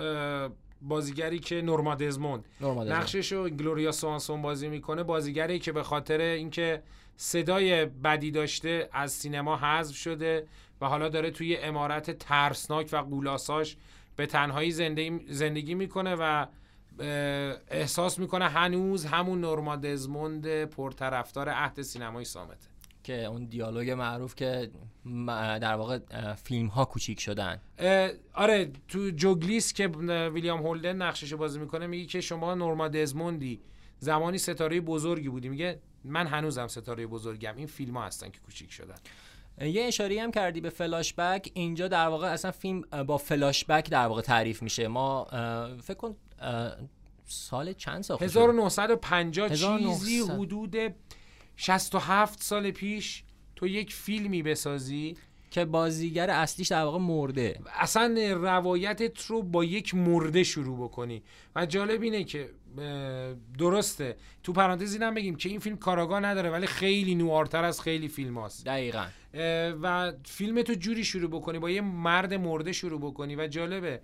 بازیگری 0.81 1.39
که 1.39 1.61
نورما 1.61 1.95
دزموند. 1.95 2.45
نقشش 2.61 3.31
رو 3.31 3.49
گلوریا 3.49 3.91
سوانسون 3.91 4.41
بازی 4.41 4.67
می‌کنه. 4.67 5.03
بازیگری 5.03 5.59
که 5.59 5.71
به 5.71 5.83
خاطر 5.83 6.21
اینکه 6.21 6.83
صدای 7.17 7.85
بدی 7.85 8.31
داشته 8.31 8.89
از 8.91 9.11
سینما 9.11 9.57
حذف 9.57 9.95
شده 9.95 10.47
و 10.81 10.85
حالا 10.85 11.09
داره 11.09 11.31
توی 11.31 11.57
امارت 11.57 12.11
ترسناک 12.11 12.89
و 12.91 12.97
قولاساش 12.97 13.77
به 14.15 14.25
تنهایی 14.25 14.71
زندگی 15.29 15.75
می‌کنه 15.75 16.15
و 16.19 16.45
احساس 17.69 18.19
می‌کنه 18.19 18.49
هنوز 18.49 19.05
همون 19.05 19.41
نورما 19.41 19.75
دزموند 19.75 20.65
پرطرفدار 20.65 21.49
عهد 21.49 21.81
سینمای 21.81 22.25
سامته. 22.25 22.67
که 23.05 23.25
اون 23.25 23.45
دیالوگ 23.45 23.91
معروف 23.91 24.35
که 24.35 24.71
در 25.61 25.75
واقع 25.75 25.99
فیلم 26.33 26.67
ها 26.67 26.85
کوچیک 26.85 27.19
شدن. 27.19 27.61
آره 28.33 28.71
تو 28.87 29.09
جوگلیس 29.09 29.73
که 29.73 29.87
ویلیام 30.33 30.59
هولدن 30.59 30.95
نقشش 30.95 31.33
بازی 31.33 31.59
می‌کنه 31.59 31.87
میگه 31.87 32.05
که 32.05 32.21
شما 32.21 32.55
نورما 32.55 32.87
دزموندی. 32.87 33.61
زمانی 33.99 34.37
ستاره 34.37 34.81
بزرگی 34.81 35.29
بودی. 35.29 35.49
میگه 35.49 35.79
من 36.03 36.27
هنوزم 36.27 36.67
ستاره 36.67 37.07
بزرگم. 37.07 37.53
این 37.57 37.67
فیلم 37.67 37.97
ها 37.97 38.05
هستن 38.05 38.29
که 38.29 38.39
کوچیک 38.39 38.71
شدن. 38.71 38.95
یه 39.61 39.83
اشاری 39.83 40.19
هم 40.19 40.31
کردی 40.31 40.61
به 40.61 40.69
فلاش 40.69 41.13
بک 41.13 41.51
اینجا 41.53 41.87
در 41.87 42.07
واقع 42.07 42.27
اصلا 42.27 42.51
فیلم 42.51 42.81
با 42.81 43.17
فلاش 43.17 43.65
بک 43.65 43.89
در 43.89 44.07
واقع 44.07 44.21
تعریف 44.21 44.63
میشه. 44.63 44.87
ما 44.87 45.27
فکر 45.83 45.93
کن 45.93 46.15
سال 47.25 47.73
چند 47.73 48.03
سال 48.03 48.17
1950 48.21 49.49
چیزی 49.49 50.19
حدود 50.19 50.75
67 51.55 52.43
سال 52.43 52.71
پیش 52.71 53.23
تو 53.55 53.67
یک 53.67 53.93
فیلمی 53.93 54.43
بسازی. 54.43 55.17
که 55.51 55.65
بازیگر 55.65 56.29
اصلیش 56.29 56.67
در 56.67 56.83
واقع 56.83 56.99
مرده. 56.99 57.59
اصلا 57.79 58.33
روایتت 58.33 59.25
رو 59.25 59.43
با 59.43 59.63
یک 59.63 59.95
مرده 59.95 60.43
شروع 60.43 60.77
بکنی. 60.77 61.23
و 61.55 61.65
جالب 61.65 62.01
اینه 62.01 62.23
که 62.23 62.49
درسته. 63.57 64.17
تو 64.43 64.53
پرانتز 64.53 64.93
اینم 64.93 65.13
بگیم 65.13 65.35
که 65.35 65.49
این 65.49 65.59
فیلم 65.59 65.77
کاراگاه 65.77 66.19
نداره 66.19 66.49
ولی 66.49 66.67
خیلی 66.67 67.15
نوارتر 67.15 67.63
از 67.63 67.81
خیلی 67.81 68.07
فیلم 68.07 68.37
هاست. 68.37 68.65
دقیقا. 68.65 69.05
و 69.81 70.13
فیلم 70.25 70.61
تو 70.61 70.73
جوری 70.73 71.03
شروع 71.03 71.29
بکنی 71.29 71.59
با 71.59 71.69
یه 71.69 71.81
مرد 71.81 72.33
مرده 72.33 72.71
شروع 72.71 72.99
بکنی. 72.99 73.35
و 73.35 73.47
جالبه 73.47 74.01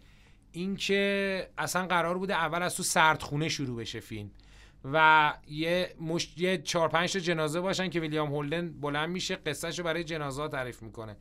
اینکه 0.52 1.48
اصلا 1.58 1.88
قرار 1.88 2.18
بوده 2.18 2.36
اول 2.36 2.64
از 2.64 2.76
تو 2.76 2.84
سردخونه 2.84 3.50
شروع 3.50 3.78
بشه 3.78 4.00
فیلم. 4.00 4.32
و 4.86 5.34
یه 5.48 5.96
مش... 6.02 6.38
یه 6.38 6.58
چهار 6.58 6.90
پنج 6.90 7.14
تا 7.14 7.20
جنازه 7.20 7.62
باشن 7.62 7.90
که 7.90 8.00
ویلیام 8.00 8.28
هولدن 8.34 8.80
بلند 8.82 9.10
میشه 9.10 9.36
قصهش 9.36 9.80
رو 9.80 9.86
برای 9.86 10.04
جنازه 10.04 10.48
تعریف 10.48 10.84
می‌کنه. 10.84 11.18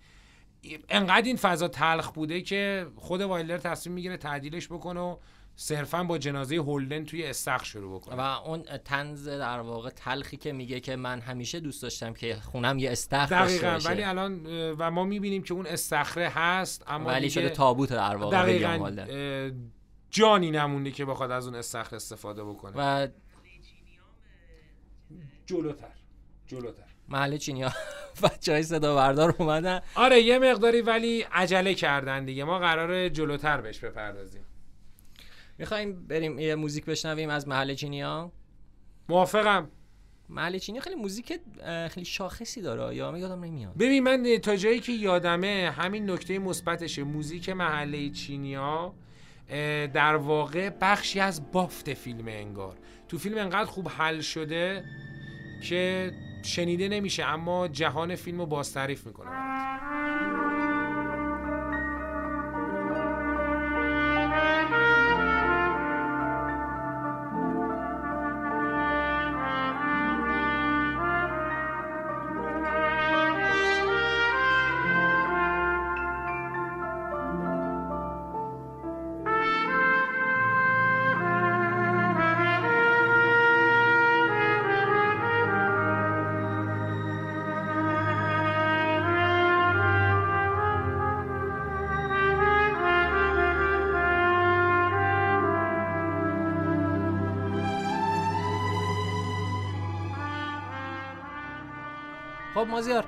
انقدر 0.88 1.27
این 1.27 1.37
فضا 1.37 1.68
تلخ 1.68 2.11
بوده 2.11 2.40
که 2.40 2.87
خود 2.96 3.20
وایلر 3.20 3.59
تصمیم 3.59 3.94
می‌گیره 3.94 4.16
تعدیلش 4.16 4.68
بکنه 4.68 5.01
و 5.01 5.16
صرفا 5.57 6.05
با 6.05 6.18
جنازه 6.18 6.57
هولدن 6.57 7.05
توی 7.05 7.27
استخر 7.27 7.64
شروع 7.64 8.01
بکنه. 8.01 8.14
و 8.14 8.20
اون 8.20 8.62
تنز 8.62 9.29
در 9.29 9.61
واقع 9.61 9.90
تلخی 9.90 10.37
که 10.37 10.53
میگه 10.53 10.81
که 10.81 10.96
من 10.96 11.20
همیشه 11.20 11.61
دوست 11.61 11.83
داشتم 11.83 12.12
که 12.12 12.35
خونم 12.35 12.79
یه 12.79 12.90
استخر 12.90 13.44
دقیقا 13.44 13.79
ولی 13.85 14.03
الان 14.03 14.46
و 14.79 14.90
ما 14.90 15.05
می‌بینیم 15.05 15.42
که 15.42 15.55
اون 15.55 15.66
استخره 15.66 16.29
هست 16.29 16.85
اما 16.87 17.09
ولی 17.09 17.31
شده 17.31 17.49
تابوت 17.49 17.90
در 17.90 18.16
واقع 18.16 18.42
دقیقا 18.42 19.07
جانی 20.11 20.51
نمونده 20.51 20.90
که 20.90 21.05
بخواد 21.05 21.31
از 21.31 21.46
اون 21.46 21.55
استخر 21.55 21.96
استفاده 21.96 22.44
بکنه. 22.44 22.73
و 22.77 23.09
جلوتر. 25.51 25.87
جلوتر. 26.47 26.83
محل 27.09 27.37
چینی 27.37 27.63
ها. 27.63 27.73
بچه 28.23 28.53
های 28.53 28.63
صدا 28.63 28.97
بردار 28.97 29.35
اومدن. 29.39 29.81
آره 29.95 30.21
یه 30.21 30.39
مقداری 30.39 30.81
ولی 30.81 31.23
عجله 31.33 31.75
کردن 31.75 32.25
دیگه. 32.25 32.45
ما 32.45 32.59
قرار 32.59 33.09
جلوتر 33.09 33.61
بهش 33.61 33.79
بپردازیم. 33.79 34.45
می‌خوایم 35.59 36.07
بریم 36.07 36.39
یه 36.39 36.55
موزیک 36.55 36.85
بشنویم 36.85 37.31
از 37.31 37.49
محل 37.49 37.75
چینی 37.75 38.03
ها؟ 38.03 38.33
موافقم. 39.09 39.69
محل 40.29 40.59
چینی 40.59 40.81
خیلی 40.81 40.97
موزیک 40.97 41.41
خیلی 41.91 42.07
شاخصی 42.07 42.63
داره 42.63 42.95
یا 42.97 43.19
یادم 43.19 43.45
نمیاد. 43.45 43.77
ببین 43.77 44.03
من 44.03 44.39
تا 44.39 44.57
جایی 44.57 44.81
که 44.81 44.93
یادمه 44.93 45.75
همین 45.77 46.11
نکته 46.11 46.39
مثبتشه 46.39 47.03
موزیک 47.05 47.49
محله 47.49 48.11
چینی 48.11 48.55
ها 48.55 48.95
در 49.95 50.17
واقع 50.17 50.71
بخشی 50.81 51.21
از 51.21 51.53
بافت 51.53 51.95
فیلم 51.95 52.29
انگار. 52.29 52.77
تو 53.09 53.19
فیلم 53.19 53.39
انقدر 53.39 53.65
خوب 53.65 53.89
حل 53.89 54.21
شده 54.21 54.85
که 55.61 56.12
شنیده 56.42 56.88
نمیشه 56.88 57.25
اما 57.25 57.68
جهان 57.68 58.16
فیلم 58.16 58.38
رو 58.38 58.46
باز 58.46 58.75
تعریف 58.75 59.07
می‌کنه. 59.07 59.31
خب 102.61 102.68
مازیار 102.68 103.05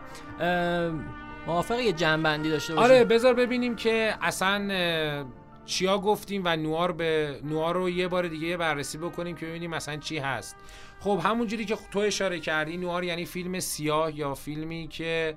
موافق 1.46 1.78
یه 1.78 1.92
جنبندی 1.92 2.50
داشته 2.50 2.74
باشیم؟ 2.74 2.92
آره 2.92 3.04
بذار 3.04 3.34
ببینیم 3.34 3.76
که 3.76 4.14
اصلا 4.20 5.26
چیا 5.66 5.98
گفتیم 5.98 6.42
و 6.44 6.56
نوار 6.56 6.92
به 6.92 7.40
نوار 7.44 7.74
رو 7.74 7.90
یه 7.90 8.08
بار 8.08 8.28
دیگه 8.28 8.56
بررسی 8.56 8.98
بکنیم 8.98 9.36
که 9.36 9.46
ببینیم 9.46 9.70
مثلا 9.70 9.96
چی 9.96 10.18
هست. 10.18 10.56
خب 11.00 11.20
همونجوری 11.24 11.64
که 11.64 11.76
تو 11.90 11.98
اشاره 11.98 12.40
کردی 12.40 12.76
نوار 12.76 13.04
یعنی 13.04 13.24
فیلم 13.24 13.60
سیاه 13.60 14.18
یا 14.18 14.34
فیلمی 14.34 14.88
که 14.88 15.36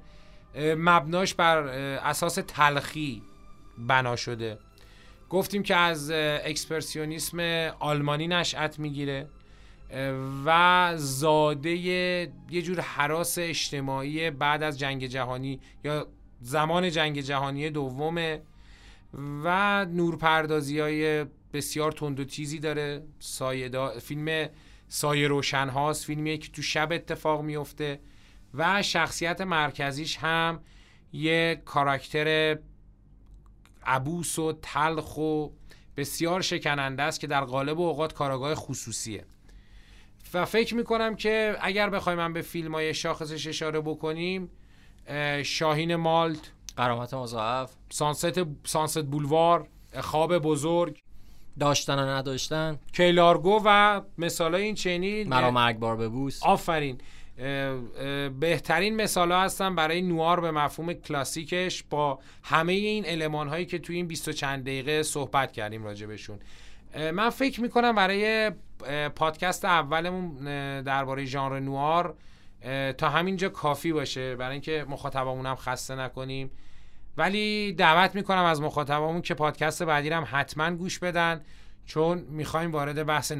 مبناش 0.78 1.34
بر 1.34 1.58
اساس 1.58 2.36
تلخی 2.48 3.22
بنا 3.78 4.16
شده. 4.16 4.58
گفتیم 5.30 5.64
که 5.64 5.76
از 5.76 6.12
اکسپرسیونیسم 6.46 7.40
آلمانی 7.80 8.28
نشأت 8.28 8.80
می‌گیره. 8.80 9.28
و 10.46 10.94
زاده 10.96 11.70
یه 11.70 12.62
جور 12.62 12.80
حراس 12.80 13.38
اجتماعی 13.38 14.32
بعد 14.32 14.64
از 14.64 14.80
جنگ 14.80 15.06
جهانی 15.06 15.60
یا 15.84 16.08
زمان 16.42 16.90
جنگ 16.90 17.22
جهانی 17.22 17.70
دومه 17.70 18.42
و 19.44 19.86
نورپردازی 19.86 20.80
های 20.80 21.26
بسیار 21.54 21.92
تند 21.92 22.20
و 22.20 22.24
تیزی 22.24 22.60
داره. 22.60 23.04
سایه 23.20 23.90
فیلم 24.00 24.50
سایه 24.88 25.28
روشن 25.28 25.70
هاست 25.70 26.06
فیلمیه 26.06 26.38
که 26.38 26.52
تو 26.52 26.62
شب 26.62 26.92
اتفاق 26.92 27.42
میفته 27.42 28.00
و 28.54 28.82
شخصیت 28.82 29.42
مرکزیش 29.42 30.18
هم 30.18 30.60
یه 31.14 31.62
کاراکتر 31.66 32.58
عبوس 33.86 34.40
و 34.40 34.54
تلخ 34.62 35.18
و 35.18 35.50
بسیار 35.98 36.42
شکننده 36.42 37.04
است 37.04 37.20
که 37.20 37.28
در 37.28 37.42
قالب 37.42 37.80
اوقات 37.80 38.14
کاراگاه 38.14 38.56
خصوصیه. 38.56 39.26
و 40.34 40.46
فکر 40.46 40.76
می‌کنم 40.76 41.16
که 41.16 41.58
اگر 41.62 41.90
بخوایم 41.90 42.18
من 42.18 42.34
به 42.34 42.42
فیلم 42.42 42.76
های 42.76 42.94
شاخصش 42.94 43.48
اشاره 43.48 43.82
بکنیم 43.82 44.50
شاهین 45.44 45.96
مالت 45.96 46.52
قرامت 46.78 47.14
مضاعف. 47.14 47.72
سانست 47.90 48.42
سانست 48.64 49.04
بولوار 49.04 49.68
خواب 50.00 50.38
بزرگ 50.38 51.00
داشتن 51.60 52.00
و 52.00 52.08
نداشتن. 52.10 52.80
کیلارگو 52.94 53.62
و 53.66 54.02
مثال 54.18 54.56
این 54.56 54.76
چنی 54.76 55.24
مرا 55.24 55.52
مرگبار 55.52 55.96
ببوس. 55.98 56.44
آفرین. 56.44 56.98
بهترین 58.40 58.96
مثال 58.96 59.32
ها 59.32 59.42
هستن 59.42 59.76
برای 59.76 60.02
نوار 60.02 60.40
به 60.40 60.52
مفهوم 60.52 60.94
کلاسیکش 60.94 61.84
با 61.90 62.20
همه 62.44 62.74
این 62.74 63.06
علمان 63.06 63.48
هایی 63.48 63.66
که 63.66 63.80
توی 63.80 63.96
این 63.96 64.08
20 64.08 64.30
چند 64.30 64.64
دقیقه 64.64 65.04
صحبت 65.04 65.52
کردیم 65.52 65.84
راجبشون 65.84 66.40
من 66.96 67.30
فکر 67.30 67.62
می‌کنم 67.62 67.96
برای 67.96 68.52
پادکست 69.16 69.66
اولمون 69.66 70.36
درباره 70.82 71.26
ژانر 71.26 71.60
نوار 71.60 72.16
تا 72.98 73.10
همینجا 73.10 73.50
کافی 73.50 73.94
باشه. 73.94 74.36
برای 74.36 74.52
اینکه 74.52 74.86
مخاطبمون 74.90 75.46
هم 75.46 75.56
خسته 75.56 75.96
نکنیم. 75.96 76.52
ولی 77.18 77.74
دعوت 77.74 78.16
می‌کنم 78.16 78.44
از 78.44 78.62
مخاطبمون 78.62 79.22
که 79.22 79.34
پادکست 79.34 79.84
بعدی 79.84 80.10
هم 80.10 80.28
حتما 80.32 80.72
گوش 80.72 81.00
بدن 81.00 81.42
چون 81.86 82.18
می‌خوایم 82.18 82.72
وارد 82.72 83.06
بحث 83.06 83.32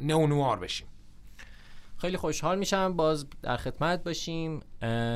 نو 0.00 0.26
نوار 0.26 0.58
بشیم. 0.58 0.86
خیلی 1.98 2.16
خوشحال 2.16 2.58
میشم. 2.58 2.96
باز 2.96 3.26
در 3.42 3.56
خدمت 3.56 4.04
باشیم. 4.04 4.60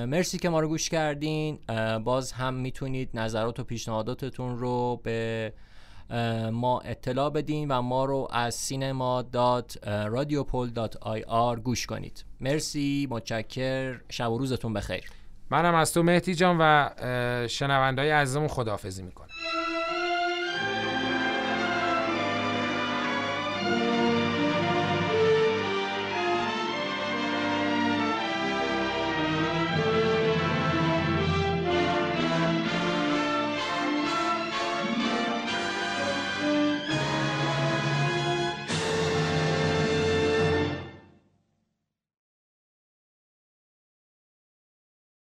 مرسی 0.07 0.39
که 0.39 0.49
ما 0.49 0.61
رو 0.61 0.69
گوش 0.69 0.89
کردین. 0.89 1.59
باز 2.05 2.33
هم 2.33 2.55
می‌تونید 2.55 3.11
نظرات 3.15 3.61
و 3.61 3.65
پیشنهاداتتون 3.65 4.59
رو 4.59 5.01
به 5.05 5.53
ما 6.53 6.81
اطلاع 6.81 7.31
بدین 7.31 7.69
و 7.69 7.83
ما 7.83 8.05
رو 8.05 8.29
از 8.31 8.55
سینما 8.55 9.25
آر 11.29 11.61
گوش 11.61 11.87
کنید. 11.87 12.25
مرسی 12.41 13.09
متشکر. 13.11 14.01
شب 14.11 14.31
و 14.31 14.39
روزتون 14.39 14.73
بخیر. 14.73 15.11
منم 15.51 15.75
از 15.75 15.93
تو 15.93 16.03
مهدی 16.03 16.35
جان 16.35 16.57
و 16.61 16.89
شنوندهای 17.49 18.11
عزیزمون 18.11 18.49
خداحافظی 18.49 19.03
می‌کنم. 19.03 19.29